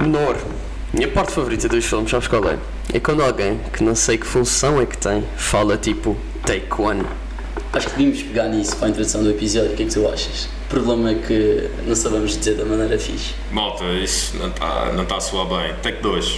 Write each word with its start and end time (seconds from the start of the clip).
Menor. 0.00 0.36
Minha 0.92 1.08
parte 1.08 1.32
favorita 1.32 1.68
dos 1.68 1.84
filmes, 1.84 2.10
sabes 2.10 2.28
qual 2.28 2.44
é? 2.48 2.58
É 2.92 3.00
quando 3.00 3.22
alguém, 3.22 3.58
que 3.72 3.82
não 3.82 3.94
sei 3.94 4.16
que 4.16 4.26
função 4.26 4.80
é 4.80 4.86
que 4.86 4.96
tem, 4.96 5.24
fala 5.36 5.76
tipo 5.76 6.16
take 6.46 6.80
one. 6.80 7.04
Acho 7.72 7.88
que 7.88 7.96
devíamos 7.96 8.22
pegar 8.22 8.48
nisso 8.48 8.76
para 8.76 8.86
a 8.86 8.90
introdução 8.90 9.22
do 9.22 9.30
episódio. 9.30 9.72
O 9.72 9.76
que 9.76 9.82
é 9.82 9.86
que 9.86 9.92
tu 9.92 10.08
achas? 10.08 10.44
O 10.44 10.68
problema 10.68 11.10
é 11.10 11.14
que 11.16 11.68
não 11.86 11.94
sabemos 11.94 12.38
dizer 12.38 12.54
da 12.54 12.64
maneira 12.64 12.98
fixe. 12.98 13.34
Malta, 13.50 13.84
isso 13.84 14.36
não 14.38 14.48
está 14.48 14.92
não 14.92 15.04
tá 15.04 15.16
a 15.16 15.20
soar 15.20 15.46
bem. 15.46 15.74
Take 15.82 16.00
2. 16.00 16.36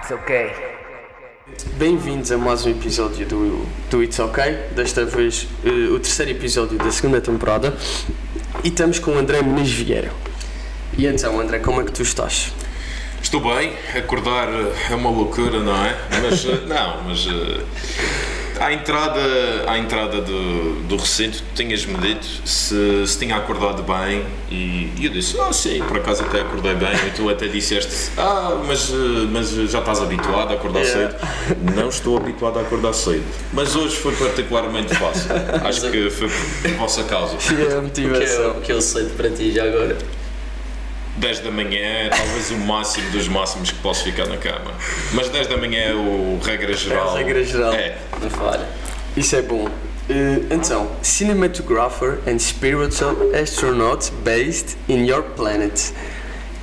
It's 0.00 0.10
okay. 0.10 0.67
Bem-vindos 1.78 2.32
a 2.32 2.36
mais 2.36 2.66
um 2.66 2.70
episódio 2.70 3.24
do, 3.24 3.64
do 3.88 4.02
It's 4.02 4.18
Ok. 4.18 4.42
Desta 4.74 5.04
vez 5.04 5.46
eh, 5.64 5.68
o 5.92 6.00
terceiro 6.00 6.32
episódio 6.32 6.76
da 6.76 6.90
segunda 6.90 7.20
temporada. 7.20 7.72
E 8.64 8.68
estamos 8.68 8.98
com 8.98 9.12
o 9.12 9.14
André 9.16 9.42
Muniz 9.42 9.70
Vieira. 9.70 10.10
E 10.98 11.06
então, 11.06 11.40
André, 11.40 11.60
como 11.60 11.80
é 11.80 11.84
que 11.84 11.92
tu 11.92 12.02
estás? 12.02 12.52
Estou 13.22 13.40
bem, 13.40 13.74
acordar 13.96 14.48
é 14.90 14.94
uma 14.96 15.08
loucura, 15.08 15.60
não 15.60 15.76
é? 15.86 15.96
Mas 16.20 16.44
eh, 16.46 16.62
não, 16.66 17.04
mas 17.04 17.28
eh, 17.28 17.62
à 18.60 18.72
entrada, 18.72 19.20
à 19.66 19.78
entrada 19.78 20.20
do, 20.20 20.80
do 20.82 20.96
recinto, 20.96 21.38
tu 21.38 21.54
tinhas-me 21.54 21.96
dito 21.98 22.26
se, 22.44 23.06
se 23.06 23.18
tinha 23.18 23.36
acordado 23.36 23.82
bem 23.82 24.24
e, 24.50 24.92
e 24.98 25.04
eu 25.04 25.10
disse, 25.10 25.38
ah 25.40 25.52
sim, 25.52 25.82
por 25.86 25.96
acaso 25.98 26.22
até 26.22 26.40
acordei 26.40 26.74
bem 26.74 26.94
e 27.06 27.10
tu 27.10 27.28
até 27.28 27.46
disseste, 27.46 28.10
ah, 28.16 28.60
mas, 28.66 28.90
mas 29.30 29.50
já 29.70 29.78
estás 29.80 30.00
habituado 30.00 30.50
a 30.50 30.54
acordar 30.54 30.78
Yeah. 30.78 31.10
cedo. 31.18 31.28
Não 31.74 31.88
estou 31.88 32.16
habituado 32.16 32.58
a 32.58 32.62
acordar 32.62 32.92
cedo, 32.92 33.24
mas 33.52 33.74
hoje 33.74 33.96
foi 33.96 34.14
particularmente 34.14 34.94
fácil. 34.94 35.30
Acho 35.66 35.90
que 35.90 36.08
foi 36.10 36.28
por 36.28 36.70
vossa 36.76 37.02
causa. 37.04 37.34
A 37.34 37.36
O 37.36 37.40
que 37.40 38.24
é, 38.24 38.46
o 38.46 38.60
que 38.60 38.72
eu 38.72 38.80
sei 38.80 39.04
para 39.06 39.30
ti 39.30 39.52
já 39.52 39.64
agora? 39.64 39.96
10 41.18 41.40
da 41.40 41.50
manhã 41.50 41.78
é 41.80 42.08
talvez 42.08 42.50
o 42.50 42.56
máximo 42.58 43.10
dos 43.10 43.28
máximos 43.28 43.70
que 43.70 43.78
posso 43.80 44.04
ficar 44.04 44.26
na 44.26 44.36
cama. 44.36 44.72
Mas 45.12 45.28
10 45.28 45.46
da 45.48 45.56
manhã 45.56 45.80
é 45.80 45.94
o 45.94 46.38
regra 46.42 46.72
geral. 46.74 47.08
É 47.08 47.10
a 47.10 47.24
regra 47.24 47.44
geral. 47.44 47.72
É. 47.72 47.98
Não 48.22 48.30
falha. 48.30 48.66
Isso 49.16 49.34
é 49.36 49.42
bom. 49.42 49.68
Eh, 50.08 50.40
então, 50.50 50.90
cinematographer 51.02 52.18
and 52.26 52.38
spiritual 52.38 53.16
astronaut 53.34 54.10
based 54.24 54.76
in 54.88 55.04
your 55.06 55.22
planet. 55.22 55.92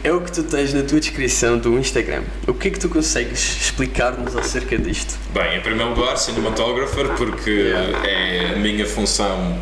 É 0.04 0.12
o 0.12 0.22
que 0.22 0.32
tu 0.32 0.44
tens 0.44 0.72
na 0.74 0.84
tua 0.84 1.00
descrição 1.00 1.58
do 1.58 1.78
Instagram. 1.80 2.24
O 2.48 2.54
que 2.54 2.68
é 2.68 2.72
que 2.72 2.80
tu 2.80 2.88
consegues 2.88 3.40
explicar-nos 3.62 4.36
acerca 4.36 4.78
disto? 4.78 5.16
Bem, 5.34 5.58
em 5.58 5.62
primeiro 5.62 5.96
lugar, 5.96 6.16
cinematographer, 6.18 7.10
porque 7.18 7.50
Yeah. 7.50 8.08
é 8.08 8.54
a 8.54 8.56
minha 8.60 8.86
função 8.86 9.60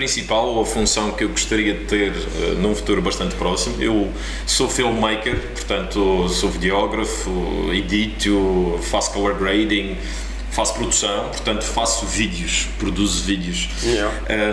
principal 0.00 0.48
ou 0.48 0.60
a 0.62 0.66
função 0.66 1.12
que 1.12 1.24
eu 1.24 1.30
gostaria 1.30 1.72
de 1.72 1.84
ter 1.86 2.12
eh, 2.12 2.54
num 2.60 2.74
futuro 2.74 3.00
bastante 3.00 3.34
próximo. 3.34 3.76
Eu 3.80 4.12
sou 4.46 4.68
filmmaker, 4.68 5.38
portanto 5.54 6.28
sou 6.28 6.50
videógrafo, 6.50 7.30
edito, 7.72 8.78
faço 8.90 9.10
color 9.12 9.34
grading, 9.38 9.96
faço 10.50 10.74
produção, 10.74 11.28
portanto 11.30 11.64
faço 11.64 12.04
vídeos, 12.04 12.66
produzo 12.78 13.22
vídeos. 13.24 13.70
Yeah. 13.82 14.12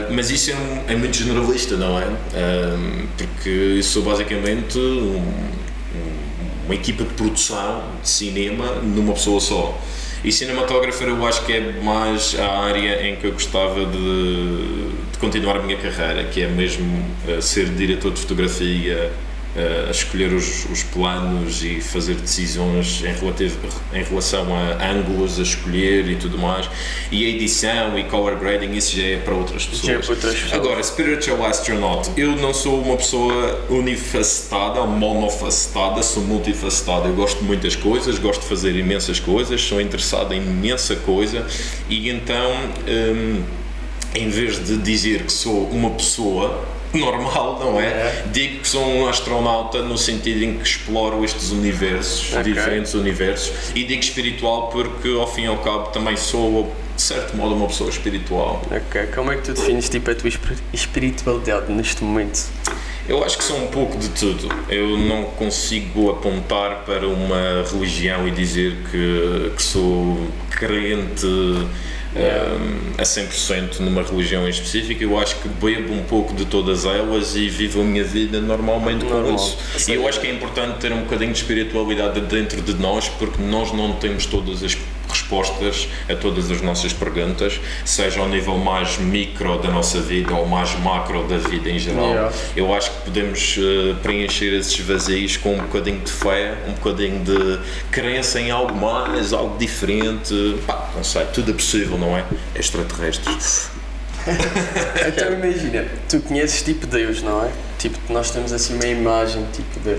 Uh, 0.09 0.13
mas 0.13 0.31
isso 0.31 0.51
é, 0.51 0.55
um- 0.55 0.83
é 0.87 0.95
muito 0.95 1.17
generalista, 1.17 1.75
não 1.75 1.99
é? 1.99 2.05
Uh, 2.05 3.07
porque 3.17 3.49
eu 3.77 3.83
sou 3.83 4.01
basicamente 4.01 4.77
um- 4.77 5.17
um- 5.17 6.65
uma 6.67 6.75
equipa 6.75 7.03
de 7.03 7.13
produção 7.15 7.83
de 8.01 8.07
cinema 8.07 8.75
numa 8.81 9.11
pessoa 9.13 9.41
só. 9.41 9.77
E 10.23 10.31
cinematographer 10.31 11.09
eu 11.09 11.25
acho 11.25 11.45
que 11.45 11.51
é 11.51 11.73
mais 11.81 12.35
a 12.39 12.47
área 12.59 13.05
em 13.05 13.17
que 13.17 13.27
eu 13.27 13.33
gostava 13.33 13.85
de, 13.85 14.89
de 15.11 15.17
continuar 15.19 15.57
a 15.57 15.61
minha 15.61 15.77
carreira, 15.77 16.23
que 16.23 16.41
é 16.41 16.47
mesmo 16.47 17.05
uh, 17.27 17.41
ser 17.41 17.65
diretor 17.69 18.11
de 18.11 18.21
fotografia, 18.21 19.11
a 19.55 19.91
escolher 19.91 20.33
os, 20.33 20.65
os 20.65 20.81
planos 20.83 21.63
e 21.63 21.79
fazer 21.79 22.15
decisões 22.15 23.03
em, 23.03 23.13
relativo, 23.13 23.57
em 23.93 24.03
relação 24.03 24.47
a 24.55 24.91
ângulos 24.91 25.39
a 25.39 25.43
escolher 25.43 26.07
e 26.09 26.15
tudo 26.15 26.37
mais. 26.37 26.67
E 27.11 27.25
a 27.25 27.29
edição 27.29 27.97
e 27.97 28.03
color 28.05 28.35
grading, 28.37 28.71
isso 28.71 28.95
já 28.95 29.03
é 29.03 29.17
para 29.17 29.35
outras 29.35 29.65
pessoas. 29.65 29.85
Já 29.85 29.93
é 29.93 29.97
para 29.99 30.09
outras 30.09 30.33
pessoas. 30.33 30.53
Agora, 30.53 30.81
Spiritual 30.81 31.45
Astronaut, 31.45 32.09
eu 32.17 32.35
não 32.35 32.53
sou 32.53 32.81
uma 32.81 32.97
pessoa 32.97 33.65
unifacetada 33.69 34.81
ou 34.81 34.87
monofacetada, 34.87 36.01
sou 36.01 36.23
multifacetada. 36.23 37.07
Eu 37.07 37.13
gosto 37.13 37.39
de 37.39 37.45
muitas 37.45 37.75
coisas, 37.75 38.17
gosto 38.17 38.41
de 38.41 38.47
fazer 38.47 38.75
imensas 38.75 39.19
coisas, 39.19 39.61
sou 39.61 39.79
interessado 39.79 40.33
em 40.33 40.41
imensa 40.41 40.95
coisa 40.95 41.45
e 41.89 42.09
então, 42.09 42.51
hum, 42.87 43.43
em 44.15 44.29
vez 44.29 44.63
de 44.63 44.77
dizer 44.77 45.23
que 45.23 45.31
sou 45.31 45.67
uma 45.69 45.91
pessoa 45.91 46.72
normal, 46.99 47.59
não 47.59 47.79
é? 47.79 47.85
É. 47.85 48.23
Digo 48.31 48.59
que 48.59 48.67
sou 48.67 48.85
um 48.85 49.07
astronauta 49.07 49.81
no 49.81 49.97
sentido 49.97 50.43
em 50.43 50.57
que 50.57 50.63
exploro 50.63 51.23
estes 51.25 51.51
universos, 51.51 52.31
Ok. 52.33 52.43
diferentes 52.53 52.93
universos, 52.93 53.51
e 53.75 53.83
digo 53.83 54.01
espiritual 54.01 54.69
porque, 54.69 55.07
ao 55.09 55.27
fim 55.31 55.43
e 55.43 55.47
ao 55.47 55.57
cabo, 55.57 55.87
também 55.89 56.15
sou, 56.17 56.73
de 56.95 57.01
certo 57.01 57.35
modo, 57.35 57.55
uma 57.55 57.67
pessoa 57.67 57.89
espiritual. 57.89 58.61
Ok, 58.71 59.07
como 59.15 59.31
é 59.31 59.35
que 59.37 59.43
tu 59.43 59.53
defines 59.53 59.89
tipo, 59.89 60.09
a 60.11 60.15
tua 60.15 60.29
espir- 60.29 60.57
espiritualidade 60.71 61.71
neste 61.71 62.03
momento? 62.03 62.43
Eu 63.09 63.21
acho 63.21 63.37
que 63.37 63.43
sou 63.43 63.57
um 63.57 63.67
pouco 63.67 63.97
de 63.97 64.07
tudo. 64.09 64.47
Eu 64.69 64.97
não 64.97 65.25
consigo 65.25 66.09
apontar 66.09 66.83
para 66.85 67.05
uma 67.05 67.65
religião 67.69 68.25
e 68.25 68.31
dizer 68.31 68.77
que, 68.89 69.51
que 69.57 69.61
sou 69.61 70.17
crente 70.51 71.27
um, 72.15 73.01
a 73.01 73.03
100% 73.03 73.79
numa 73.79 74.03
religião 74.03 74.45
em 74.45 74.49
específico. 74.49 75.03
Eu 75.03 75.17
acho 75.17 75.37
que 75.37 75.47
bebo 75.47 75.93
um 75.93 76.03
pouco 76.03 76.33
de 76.33 76.45
todas 76.45 76.85
elas 76.85 77.35
e 77.35 77.49
vivo 77.49 77.81
a 77.81 77.83
minha 77.83 78.03
vida 78.03 78.39
normalmente 78.39 79.05
com 79.05 79.13
Normal. 79.13 79.35
isso. 79.35 79.89
E 79.89 79.95
eu 79.95 80.07
acho 80.07 80.19
que 80.19 80.27
é 80.27 80.33
importante 80.33 80.79
ter 80.79 80.91
um 80.91 81.01
bocadinho 81.01 81.31
de 81.31 81.37
espiritualidade 81.37 82.21
dentro 82.21 82.61
de 82.61 82.73
nós 82.75 83.09
porque 83.09 83.41
nós 83.41 83.71
não 83.71 83.93
temos 83.93 84.25
todas 84.25 84.63
as 84.63 84.77
respostas 85.23 85.87
a 86.09 86.15
todas 86.15 86.51
as 86.51 86.61
nossas 86.61 86.91
perguntas, 86.91 87.59
seja 87.85 88.19
ao 88.19 88.27
nível 88.27 88.57
mais 88.57 88.97
micro 88.97 89.57
da 89.59 89.69
nossa 89.69 89.99
vida 90.01 90.33
ou 90.33 90.45
mais 90.45 90.77
macro 90.79 91.25
da 91.27 91.37
vida 91.37 91.69
em 91.69 91.79
geral. 91.79 92.09
Yeah. 92.09 92.35
Eu 92.55 92.73
acho 92.73 92.91
que 92.91 93.01
podemos 93.05 93.57
eh, 93.57 93.95
preencher 94.03 94.53
esses 94.53 94.77
vazios 94.79 95.37
com 95.37 95.55
um 95.55 95.61
bocadinho 95.61 95.99
de 95.99 96.11
fé, 96.11 96.57
um 96.67 96.73
bocadinho 96.73 97.23
de 97.23 97.59
crença 97.89 98.39
em 98.39 98.51
algo 98.51 98.75
mais, 98.75 99.33
algo 99.33 99.57
diferente. 99.57 100.33
Pá, 100.67 100.89
não 100.95 101.03
sei, 101.03 101.25
tudo 101.33 101.51
é 101.51 101.53
possível, 101.53 101.97
não 101.97 102.17
é? 102.17 102.25
Extraterrestres. 102.55 103.71
Então 105.05 105.33
imagina, 105.33 105.85
tu 106.07 106.21
conheces 106.21 106.61
tipo 106.61 106.87
Deus, 106.87 107.21
não 107.21 107.43
é? 107.43 107.51
Tipo, 107.77 107.97
nós 108.07 108.31
temos 108.31 108.53
assim 108.53 108.75
uma 108.75 108.85
imagem 108.85 109.45
tipo 109.51 109.81
de. 109.81 109.97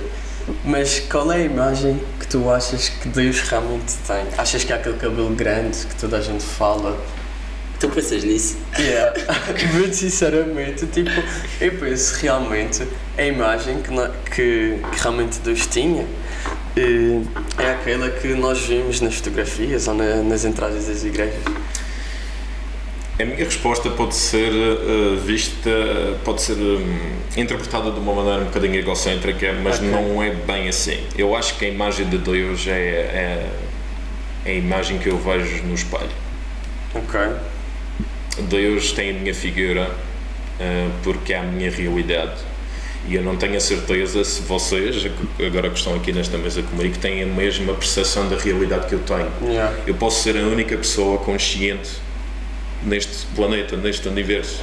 Mas 0.65 1.01
qual 1.01 1.31
é 1.33 1.37
a 1.37 1.45
imagem 1.45 2.01
que 2.21 2.27
tu 2.27 2.51
achas 2.51 2.89
que 2.89 3.09
Deus 3.09 3.41
realmente 3.41 3.95
tem? 4.07 4.25
Achas 4.37 4.63
que 4.65 4.73
há 4.73 4.77
aquele 4.77 4.97
cabelo 4.99 5.31
grande 5.31 5.79
que 5.87 5.95
toda 5.97 6.19
a 6.19 6.21
gente 6.21 6.45
fala? 6.45 6.99
Tu 7.81 7.89
pensas 7.89 8.23
nisso? 8.25 8.57
Yeah. 8.79 9.13
Muito 9.75 9.97
sinceramente, 9.97 10.87
tipo, 10.87 11.11
eu 11.61 11.73
penso 11.79 12.15
realmente 12.21 12.87
a 13.19 13.23
imagem 13.25 13.83
que, 13.83 13.91
que, 14.31 14.79
que 14.93 15.01
realmente 15.03 15.39
Deus 15.41 15.67
tinha 15.67 16.07
eh, 16.77 17.21
é 17.59 17.71
aquela 17.71 18.11
que 18.11 18.29
nós 18.35 18.61
vimos 18.61 19.01
nas 19.01 19.17
fotografias 19.17 19.87
ou 19.89 19.95
na- 19.95 20.23
nas 20.23 20.45
entradas 20.45 20.87
das 20.87 21.05
igrejas. 21.05 21.43
A 23.19 23.25
minha 23.25 23.45
resposta 23.45 23.89
pode 23.91 24.17
ser 24.17 24.51
eh, 24.53 25.17
vista, 25.25 25.71
pode 26.25 26.43
ser 26.43 26.55
hum, 26.55 27.13
interpretada 27.37 27.93
de 27.93 28.01
uma 28.01 28.13
maneira 28.13 28.41
um 28.41 28.47
bocadinho 28.47 28.75
egocêntrica, 28.75 29.53
mas 29.63 29.77
Ok. 29.77 29.89
não 29.89 30.21
é 30.21 30.31
bem 30.31 30.69
assim. 30.69 30.99
Eu 31.17 31.37
acho 31.37 31.57
que 31.57 31.65
a 31.65 31.69
imagem 31.69 32.09
de 32.09 32.19
Deus 32.19 32.67
é, 32.67 32.71
é, 32.73 33.51
é 34.45 34.51
a 34.51 34.55
imagem 34.55 34.99
que 34.99 35.09
eu 35.09 35.17
vejo 35.17 35.63
no 35.63 35.75
espelho. 35.75 36.11
Ok. 36.93 37.21
Deus 38.49 38.91
tem 38.91 39.11
a 39.11 39.13
minha 39.13 39.33
figura 39.35 39.91
eh, 40.59 40.89
porque 41.05 41.33
é 41.35 41.39
a 41.39 41.43
minha 41.45 41.71
realidade. 41.71 42.41
E 43.07 43.15
eu 43.15 43.23
não 43.23 43.37
tenho 43.37 43.57
a 43.57 43.61
certeza 43.61 44.25
se 44.25 44.43
vocês, 44.43 45.07
agora 45.47 45.71
que 45.71 45.79
estão 45.79 45.95
aqui 45.95 46.11
nesta 46.13 46.37
mesa 46.37 46.63
comigo, 46.63 46.97
têm 46.99 47.23
a 47.23 47.27
mesma 47.27 47.75
percepção 47.75 48.29
da 48.29 48.37
realidade 48.37 48.87
que 48.89 48.95
eu 48.95 49.01
tenho. 49.01 49.31
Yeah. 49.47 49.77
Eu 49.87 49.95
posso 49.95 50.23
ser 50.23 50.37
a 50.37 50.41
única 50.41 50.77
pessoa 50.77 51.19
consciente 51.19 52.03
neste 52.85 53.27
planeta, 53.35 53.77
neste 53.77 54.09
universo. 54.09 54.63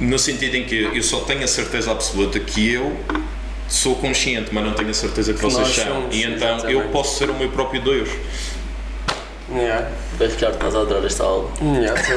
No 0.00 0.18
sentido 0.18 0.56
em 0.56 0.64
que 0.64 0.76
eu 0.94 1.02
só 1.02 1.20
tenho 1.20 1.44
a 1.44 1.46
certeza 1.46 1.90
absoluta 1.92 2.40
que 2.40 2.70
eu 2.72 2.96
sou 3.68 3.94
consciente, 3.96 4.48
mas 4.52 4.64
não 4.64 4.72
tenho 4.72 4.90
a 4.90 4.94
certeza 4.94 5.32
que, 5.32 5.38
Que 5.40 5.44
vocês 5.44 5.68
são. 5.68 6.08
e 6.10 6.22
então 6.24 6.48
eu 6.48 6.54
exatamente. 6.56 6.88
posso 6.92 7.18
ser 7.18 7.30
o 7.30 7.34
meu 7.34 7.50
próprio 7.50 7.80
Deus. 7.82 8.08
Yeah. 9.52 9.88
Bem, 10.18 10.28
Ricardo, 10.28 10.54
estás 10.54 10.74
a 10.76 10.80
adorar 10.80 11.04
esta. 11.04 11.24
Yeah, 11.60 12.00
tipo, 12.00 12.14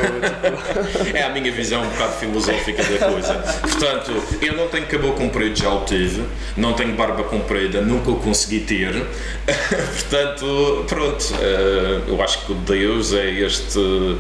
É 1.18 1.24
a 1.24 1.30
minha 1.30 1.52
visão 1.52 1.82
um 1.82 1.90
bocado 1.90 2.14
filosófica 2.14 2.84
da 2.84 3.10
coisa. 3.10 3.34
Portanto, 3.62 4.12
eu 4.42 4.56
não 4.56 4.68
tenho 4.68 4.86
cabelo 4.86 5.14
comprido, 5.14 5.58
já 5.58 5.70
o 5.74 5.84
tive. 5.84 6.24
Não 6.56 6.74
tenho 6.74 6.94
barba 6.96 7.24
comprida, 7.24 7.82
nunca 7.82 8.12
o 8.12 8.18
consegui 8.18 8.60
ter. 8.60 8.94
Portanto, 9.48 10.86
pronto. 10.88 11.34
eh, 11.42 12.02
Eu 12.08 12.22
acho 12.22 12.46
que 12.46 12.52
o 12.52 12.56
Deus 12.56 13.14
é 13.14 13.30
este, 13.32 14.18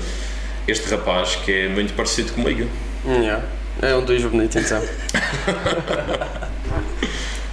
este 0.68 0.90
rapaz 0.90 1.36
que 1.36 1.52
é 1.52 1.68
muito 1.70 1.94
parecido 1.94 2.34
comigo. 2.34 2.68
yeah. 3.06 3.44
É 3.82 3.96
um 3.96 4.04
dois 4.06 4.24
bonito 4.24 4.58
então. 4.58 4.82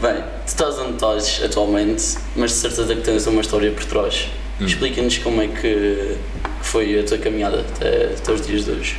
Bem, 0.01 0.15
tu 0.23 0.47
estás 0.47 0.79
onde 0.79 0.95
estás 0.95 1.43
atualmente, 1.45 2.17
mas 2.35 2.53
de 2.53 2.57
certeza 2.59 2.95
que 2.95 3.03
tens 3.03 3.27
uma 3.27 3.41
história 3.43 3.71
por 3.71 3.85
trás. 3.85 4.29
Explica-nos 4.61 5.19
como 5.19 5.41
é 5.43 5.49
que 5.49 6.17
foi 6.63 6.99
a 6.99 7.03
tua 7.05 7.19
caminhada 7.19 7.61
até, 7.61 8.07
até 8.17 8.33
os 8.33 8.47
dias 8.47 8.65
de 8.65 8.71
hoje. 8.73 8.97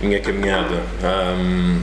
A 0.00 0.04
minha 0.04 0.20
caminhada. 0.20 0.82
hum, 1.38 1.80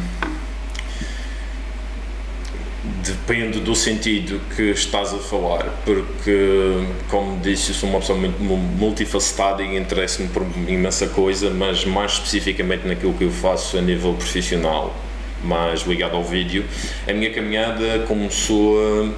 depende 3.04 3.60
do 3.60 3.76
sentido 3.76 4.40
que 4.56 4.64
estás 4.72 5.14
a 5.14 5.18
falar, 5.18 5.66
porque, 5.86 6.84
como 7.10 7.40
disse, 7.40 7.70
eu 7.70 7.76
sou 7.76 7.90
uma 7.90 8.00
pessoa 8.00 8.18
muito 8.18 8.42
mu- 8.42 8.58
multifacetada 8.58 9.62
e 9.64 9.78
interesso-me 9.78 10.28
por 10.30 10.44
imensa 10.68 11.08
coisa, 11.08 11.50
mas 11.52 11.86
mais 11.86 12.14
especificamente 12.14 12.88
naquilo 12.88 13.14
que 13.14 13.24
eu 13.24 13.32
faço 13.32 13.78
a 13.78 13.82
nível 13.82 14.14
profissional, 14.14 14.96
mais 15.44 15.82
ligado 15.82 16.16
ao 16.16 16.24
vídeo. 16.24 16.66
A 17.08 17.14
minha 17.14 17.32
caminhada 17.32 18.00
começou 18.08 18.76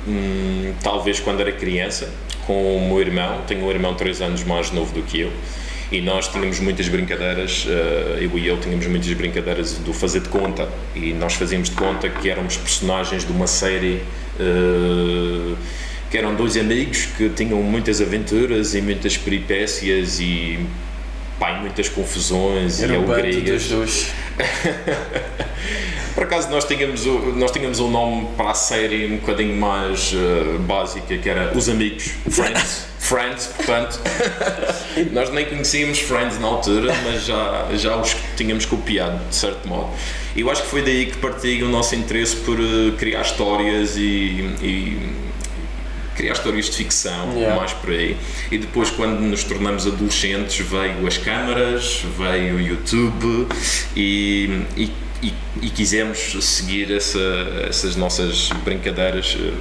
hum, 0.08 0.74
talvez 0.82 1.20
quando 1.20 1.40
era 1.42 1.52
criança, 1.52 2.10
com 2.46 2.78
o 2.78 2.88
meu 2.88 3.00
irmão. 3.02 3.42
Tenho 3.48 3.66
um 3.66 3.70
irmão 3.70 3.94
3 3.94 4.22
anos 4.22 4.44
mais 4.44 4.72
novo 4.72 4.94
do 4.94 5.02
que 5.02 5.22
eu. 5.22 5.32
E 5.92 6.02
nós 6.02 6.28
tínhamos 6.28 6.60
muitas 6.60 6.88
brincadeiras, 6.88 7.68
eh, 7.70 8.20
eu 8.22 8.38
e 8.38 8.48
ele 8.48 8.60
tínhamos 8.60 8.88
muitas 8.88 9.14
brincadeiras 9.14 9.78
do 9.78 9.94
fazer 9.94 10.22
de 10.22 10.30
conta. 10.30 10.68
E 10.96 11.14
nós 11.14 11.34
fazíamos 11.34 11.70
de 11.70 11.76
conta 11.76 12.10
que 12.10 12.30
éramos 12.30 12.58
personagens 12.58 13.26
de 13.26 13.32
uma 13.32 13.46
série 13.46 14.02
eh, 14.40 15.56
que 16.10 16.18
eram 16.18 16.36
dois 16.36 16.58
amigos 16.58 17.08
que 17.18 17.30
tinham 17.30 17.62
muitas 17.62 18.02
aventuras 18.02 18.76
e 18.76 18.82
muitas 18.82 19.18
peripécias 19.18 20.20
e 20.20 20.60
pá, 21.40 21.54
muitas 21.54 21.90
confusões 21.90 22.82
Era 22.82 22.94
e 22.94 22.96
alegrias. 22.96 23.64
dos 23.64 23.70
dois. 23.70 24.12
Por 26.14 26.24
acaso 26.26 26.50
nós 26.50 26.64
tínhamos, 26.66 27.06
o, 27.06 27.34
nós 27.36 27.52
tínhamos 27.52 27.80
um 27.80 27.90
nome 27.90 28.28
para 28.38 28.52
a 28.52 28.54
série 28.54 29.08
um 29.08 29.18
bocadinho 29.18 29.56
mais 29.56 30.14
eh, 30.14 30.58
básica 30.60 31.18
que 31.18 31.28
era 31.28 31.52
Os 31.58 31.68
Amigos, 31.68 32.12
Friends, 32.30 32.86
Friends, 33.00 33.48
portanto 33.48 34.00
nós 35.12 35.32
nem 35.32 35.46
conhecíamos 35.46 36.00
Friends 36.00 36.40
na 36.40 36.48
altura, 36.48 36.94
mas 37.04 37.26
já, 37.26 37.68
já 37.74 37.98
os 37.98 38.16
tínhamos 38.38 38.66
copiado 38.66 39.20
de 39.28 39.36
certo 39.36 39.68
modo. 39.68 39.90
E 40.36 40.42
eu 40.42 40.52
acho 40.52 40.62
que 40.64 40.68
foi 40.70 40.84
daí 40.84 41.08
que 41.08 41.18
partiu 41.18 41.66
o 41.66 41.70
nosso 41.70 41.96
interesse 41.96 42.36
por 42.38 42.60
eh, 42.60 42.92
criar 42.98 43.22
histórias 43.22 43.98
e, 43.98 44.50
e 44.62 44.98
criar 46.16 46.34
histórias 46.34 46.66
de 46.66 46.78
ficção, 46.78 47.34
Yeah. 47.36 47.56
mais 47.56 47.74
por 47.74 47.90
aí. 47.92 48.18
E 48.52 48.58
depois, 48.58 48.90
quando 48.90 49.20
nos 49.20 49.44
tornamos 49.44 49.88
adolescentes, 49.88 50.66
veio 50.66 51.06
as 51.08 51.18
câmaras, 51.18 52.02
veio 52.18 52.56
o 52.56 52.62
YouTube 52.62 53.48
e, 53.96 54.62
e, 54.78 54.92
e, 55.22 55.34
e 55.62 55.70
quisemos 55.70 56.18
seguir 56.46 56.92
essa, 56.92 57.20
essas 57.68 57.96
nossas 57.96 58.50
brincadeiras 58.64 59.36
eh, 59.40 59.54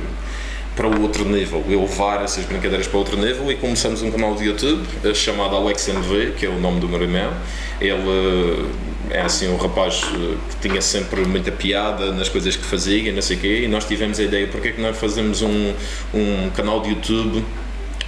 para 0.83 0.99
o 0.99 1.03
outro 1.03 1.25
nível, 1.25 1.65
elevar 1.71 2.25
essas 2.25 2.45
brincadeiras 2.45 2.89
para 2.89 2.99
outro 2.99 3.17
nível 3.17 3.49
e 3.53 3.55
começamos 3.55 4.03
um 4.03 4.11
canal 4.11 4.35
de 4.35 4.47
YouTube 4.47 4.83
eh, 5.05 5.15
chamado 5.15 5.55
AlexMV, 5.55 6.33
que 6.37 6.45
é 6.45 6.49
o 6.49 6.59
nome 6.59 6.81
do 6.81 6.89
meu 6.89 7.01
irmão. 7.01 7.33
Ele 7.81 8.67
é 9.09 9.21
assim 9.21 9.49
um 9.49 9.57
rapaz 9.57 10.03
eh, 10.13 10.35
que 10.61 10.69
tinha 10.69 10.83
sempre 10.83 11.21
muita 11.25 11.53
piada 11.53 12.11
nas 12.11 12.29
coisas 12.29 12.57
que 12.57 12.65
fazia 12.65 13.09
e 13.11 13.13
não 13.13 13.23
sei 13.23 13.37
o 13.37 13.41
quê, 13.41 13.61
e 13.63 13.69
nós 13.69 13.85
tivemos 13.85 14.19
a 14.19 14.25
ideia, 14.25 14.49
porque 14.49 14.69
é 14.69 14.73
que 14.73 14.81
não 14.81 14.93
fazemos 14.93 15.41
um, 15.41 15.73
um 16.13 16.51
canal 16.51 16.81
de 16.81 16.89
YouTube 16.89 17.45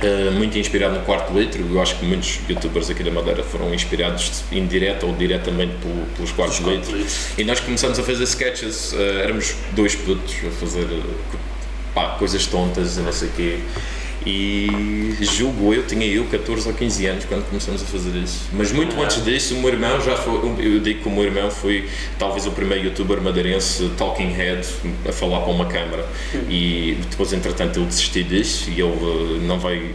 eh, 0.03 0.31
muito 0.33 0.59
inspirado 0.59 0.97
no 0.97 1.03
quarto 1.03 1.33
litro, 1.39 1.65
eu 1.73 1.81
acho 1.81 1.95
que 2.01 2.05
muitos 2.05 2.41
youtubers 2.49 2.91
aqui 2.91 3.05
da 3.05 3.13
Madeira 3.13 3.45
foram 3.45 3.73
inspirados 3.73 4.43
indireta 4.51 5.07
ou 5.07 5.15
diretamente 5.15 5.75
pelo- 5.81 6.07
pelos 6.17 6.33
quartos 6.33 6.59
litros. 6.59 7.29
E 7.39 7.45
nós 7.45 7.61
começamos 7.61 8.01
a 8.01 8.03
fazer 8.03 8.25
sketches, 8.25 8.93
eh, 8.99 9.21
éramos 9.27 9.55
dois 9.77 9.95
putos 9.95 10.35
a 10.45 10.51
fazer 10.51 10.87
co- 11.31 11.54
pá, 11.95 12.17
coisas 12.19 12.47
tontas 12.47 12.97
e 12.97 13.01
não 13.01 13.13
sei 13.13 13.29
o 13.29 13.33
quê. 13.33 13.59
E 14.27 15.19
julgo 15.21 15.75
eu, 15.75 15.87
tinha 15.87 16.07
eu 16.07 16.25
14 16.25 16.67
ou 16.67 16.75
15 16.75 17.07
anos 17.07 17.25
quando 17.27 17.47
começamos 17.47 17.83
a 17.83 17.85
fazer 17.85 18.17
isso. 18.19 18.49
Mas 18.55 18.73
muito 18.73 18.99
antes 19.01 19.23
disso, 19.23 19.55
o 19.55 19.61
meu 19.61 19.71
irmão 19.71 20.01
já 20.01 20.17
foi. 20.17 20.35
Eu 20.61 20.81
digo 20.81 21.03
que 21.03 21.09
o 21.09 21.11
meu 21.11 21.25
irmão 21.25 21.51
foi 21.51 21.89
talvez 22.19 22.47
o 22.47 22.53
primeiro 22.53 22.85
youtuber 22.85 23.21
madeirense 23.21 23.91
talking 23.99 24.29
head 24.29 24.67
a 25.07 25.13
falar 25.13 25.41
para 25.41 25.53
uma 25.53 25.67
câmara. 25.67 26.07
E 26.49 26.97
depois, 27.11 27.35
entretanto, 27.35 27.79
eu 27.79 27.85
desisti 27.85 28.23
disso 28.23 28.71
e 28.71 28.81
ele 28.81 28.93
eh, 28.93 29.47
não 29.47 29.59
vai 29.59 29.91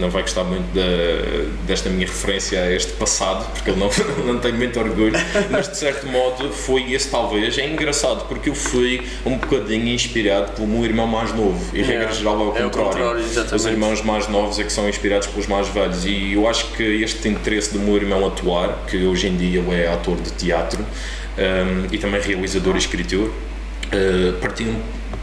não 0.00 0.10
vai 0.10 0.22
gostar 0.22 0.44
muito 0.44 0.64
da- 0.74 1.50
desta 1.66 1.88
minha 1.90 2.06
referência 2.06 2.60
a 2.62 2.72
este 2.72 2.92
passado, 2.94 3.44
porque 3.52 3.70
ele 3.70 3.78
não, 3.78 3.90
não 4.24 4.38
tem 4.40 4.52
muito 4.52 4.78
orgulho, 4.80 5.12
mas 5.50 5.68
de 5.68 5.76
certo 5.76 6.06
modo 6.06 6.50
foi 6.52 6.92
esse 6.92 7.08
talvez. 7.10 7.56
É 7.58 7.66
engraçado 7.66 8.26
porque 8.26 8.50
eu 8.50 8.54
fui 8.54 9.02
um 9.26 9.36
bocadinho 9.36 9.88
inspirado 9.88 10.52
pelo 10.52 10.66
meu 10.66 10.84
irmão 10.84 11.06
mais 11.06 11.32
novo, 11.34 11.60
e 11.74 11.78
regra 11.82 12.00
Yeah. 12.00 12.14
geral 12.14 12.56
é 12.56 12.62
o 12.64 12.68
É 12.68 12.70
contrário. 12.70 13.20
Os 13.54 13.66
irmãos 13.66 14.02
mais 14.02 14.26
novos 14.28 14.58
é 14.58 14.64
que 14.64 14.72
são 14.72 14.88
inspirados 14.88 15.26
pelos 15.28 15.46
mais 15.46 15.68
velhos, 15.68 16.04
e 16.06 16.32
eu 16.32 16.48
acho 16.48 16.66
que 16.72 16.82
este 17.02 17.28
interesse 17.28 17.72
do 17.72 17.78
meu 17.78 17.96
irmão 17.96 18.26
atuar, 18.26 18.86
que 18.88 18.96
hoje 19.04 19.26
em 19.28 19.36
dia 19.36 19.60
ele 19.60 19.74
é 19.82 19.92
ator 19.92 20.16
de 20.16 20.30
teatro 20.32 20.80
um, 20.82 21.86
e 21.94 21.98
também 21.98 22.20
realizador 22.20 22.74
e 22.74 22.78
escritor, 22.78 23.28
uh, 23.28 24.32
partiu, 24.40 24.74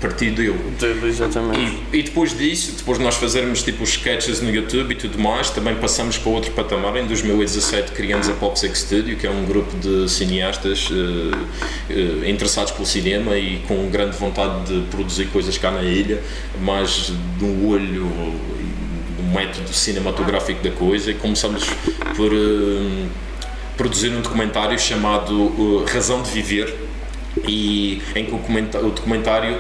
partiu 0.02 0.34
dele. 0.34 0.58
Dele, 0.80 1.08
exatamente. 1.08 1.78
E, 1.92 2.00
e 2.00 2.04
depois 2.04 2.38
disso, 2.38 2.74
depois 2.78 2.98
de 2.98 3.04
nós 3.04 3.16
fazermos 3.16 3.64
tipo 3.64 3.84
os 3.84 3.90
sketches 3.90 4.42
no 4.42 4.50
YouTube 4.50 4.92
e 4.92 4.96
tudo 4.96 5.20
mais, 5.20 5.50
também 5.50 5.76
passamos 5.76 6.18
para 6.18 6.32
outro 6.32 6.52
patamar. 6.52 6.96
Em 6.98 7.06
2017 7.06 7.92
criamos 7.92 8.30
a 8.30 8.34
Pop 8.34 8.58
Sex 8.60 8.80
Studio, 8.80 9.18
que 9.18 9.26
é 9.26 9.30
um 9.30 9.46
grupo 9.46 9.76
de 9.78 10.10
cineastas 10.10 10.90
eh, 10.92 11.38
eh, 11.90 12.30
interessados 12.30 12.72
pelo 12.72 12.86
cinema 12.86 13.38
e 13.38 13.60
com 13.68 13.90
grande 13.90 14.18
vontade 14.18 14.66
de 14.66 14.88
produzir 14.90 15.26
coisas 15.28 15.58
cá 15.58 15.72
na 15.72 15.84
ilha, 15.84 16.22
mas 16.62 17.12
no 17.40 17.70
olho 17.70 18.06
no 19.18 19.34
método 19.34 19.74
cinematográfico 19.74 20.64
da 20.64 20.72
coisa. 20.72 21.12
E 21.12 21.14
começamos 21.16 21.66
por 22.16 22.32
eh, 22.32 23.08
produzir 23.76 24.10
um 24.10 24.22
documentário 24.22 24.78
chamado 24.80 25.84
Razão 25.86 26.22
de 26.22 26.32
Viver, 26.32 26.87
e 27.48 28.02
em 28.16 28.26
que 28.26 28.32
o, 28.34 28.90
documentário 28.92 29.58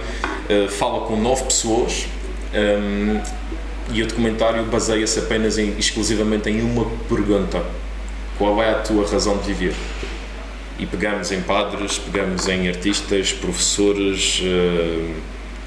eh, 0.49 0.67
fala 0.69 1.01
com 1.05 1.15
nove 1.15 1.43
pessoas 1.45 2.05
ehm, 2.53 3.19
e 3.91 4.01
o 4.03 4.07
documentário 4.07 4.63
baseia-se 4.65 5.19
apenas 5.19 5.57
em, 5.57 5.77
exclusivamente 5.77 6.49
em 6.49 6.61
uma 6.61 6.85
pergunta: 7.09 7.63
qual 8.37 8.61
é 8.61 8.69
a 8.71 8.75
tua 8.75 9.07
razão 9.07 9.37
de 9.37 9.53
viver? 9.53 9.73
E 10.79 10.85
pegamos 10.85 11.31
em 11.31 11.41
padres, 11.41 11.97
pegamos 11.97 12.47
em 12.47 12.67
artistas, 12.67 13.33
professores, 13.33 14.41
eh, 14.43 15.11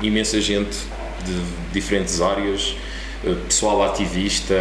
imensa 0.03 0.41
gente 0.41 0.77
de 1.25 1.35
diferentes 1.73 2.21
áreas, 2.21 2.77
eh, 3.25 3.35
pessoal 3.49 3.83
ativista, 3.83 4.55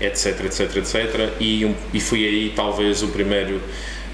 etc, 0.00 0.44
etc, 0.44 0.76
etc. 0.76 1.32
E, 1.40 1.64
um- 1.64 1.74
e 1.92 2.00
foi 2.00 2.24
aí 2.24 2.52
talvez 2.54 3.02
o 3.02 3.08
primeiro 3.08 3.60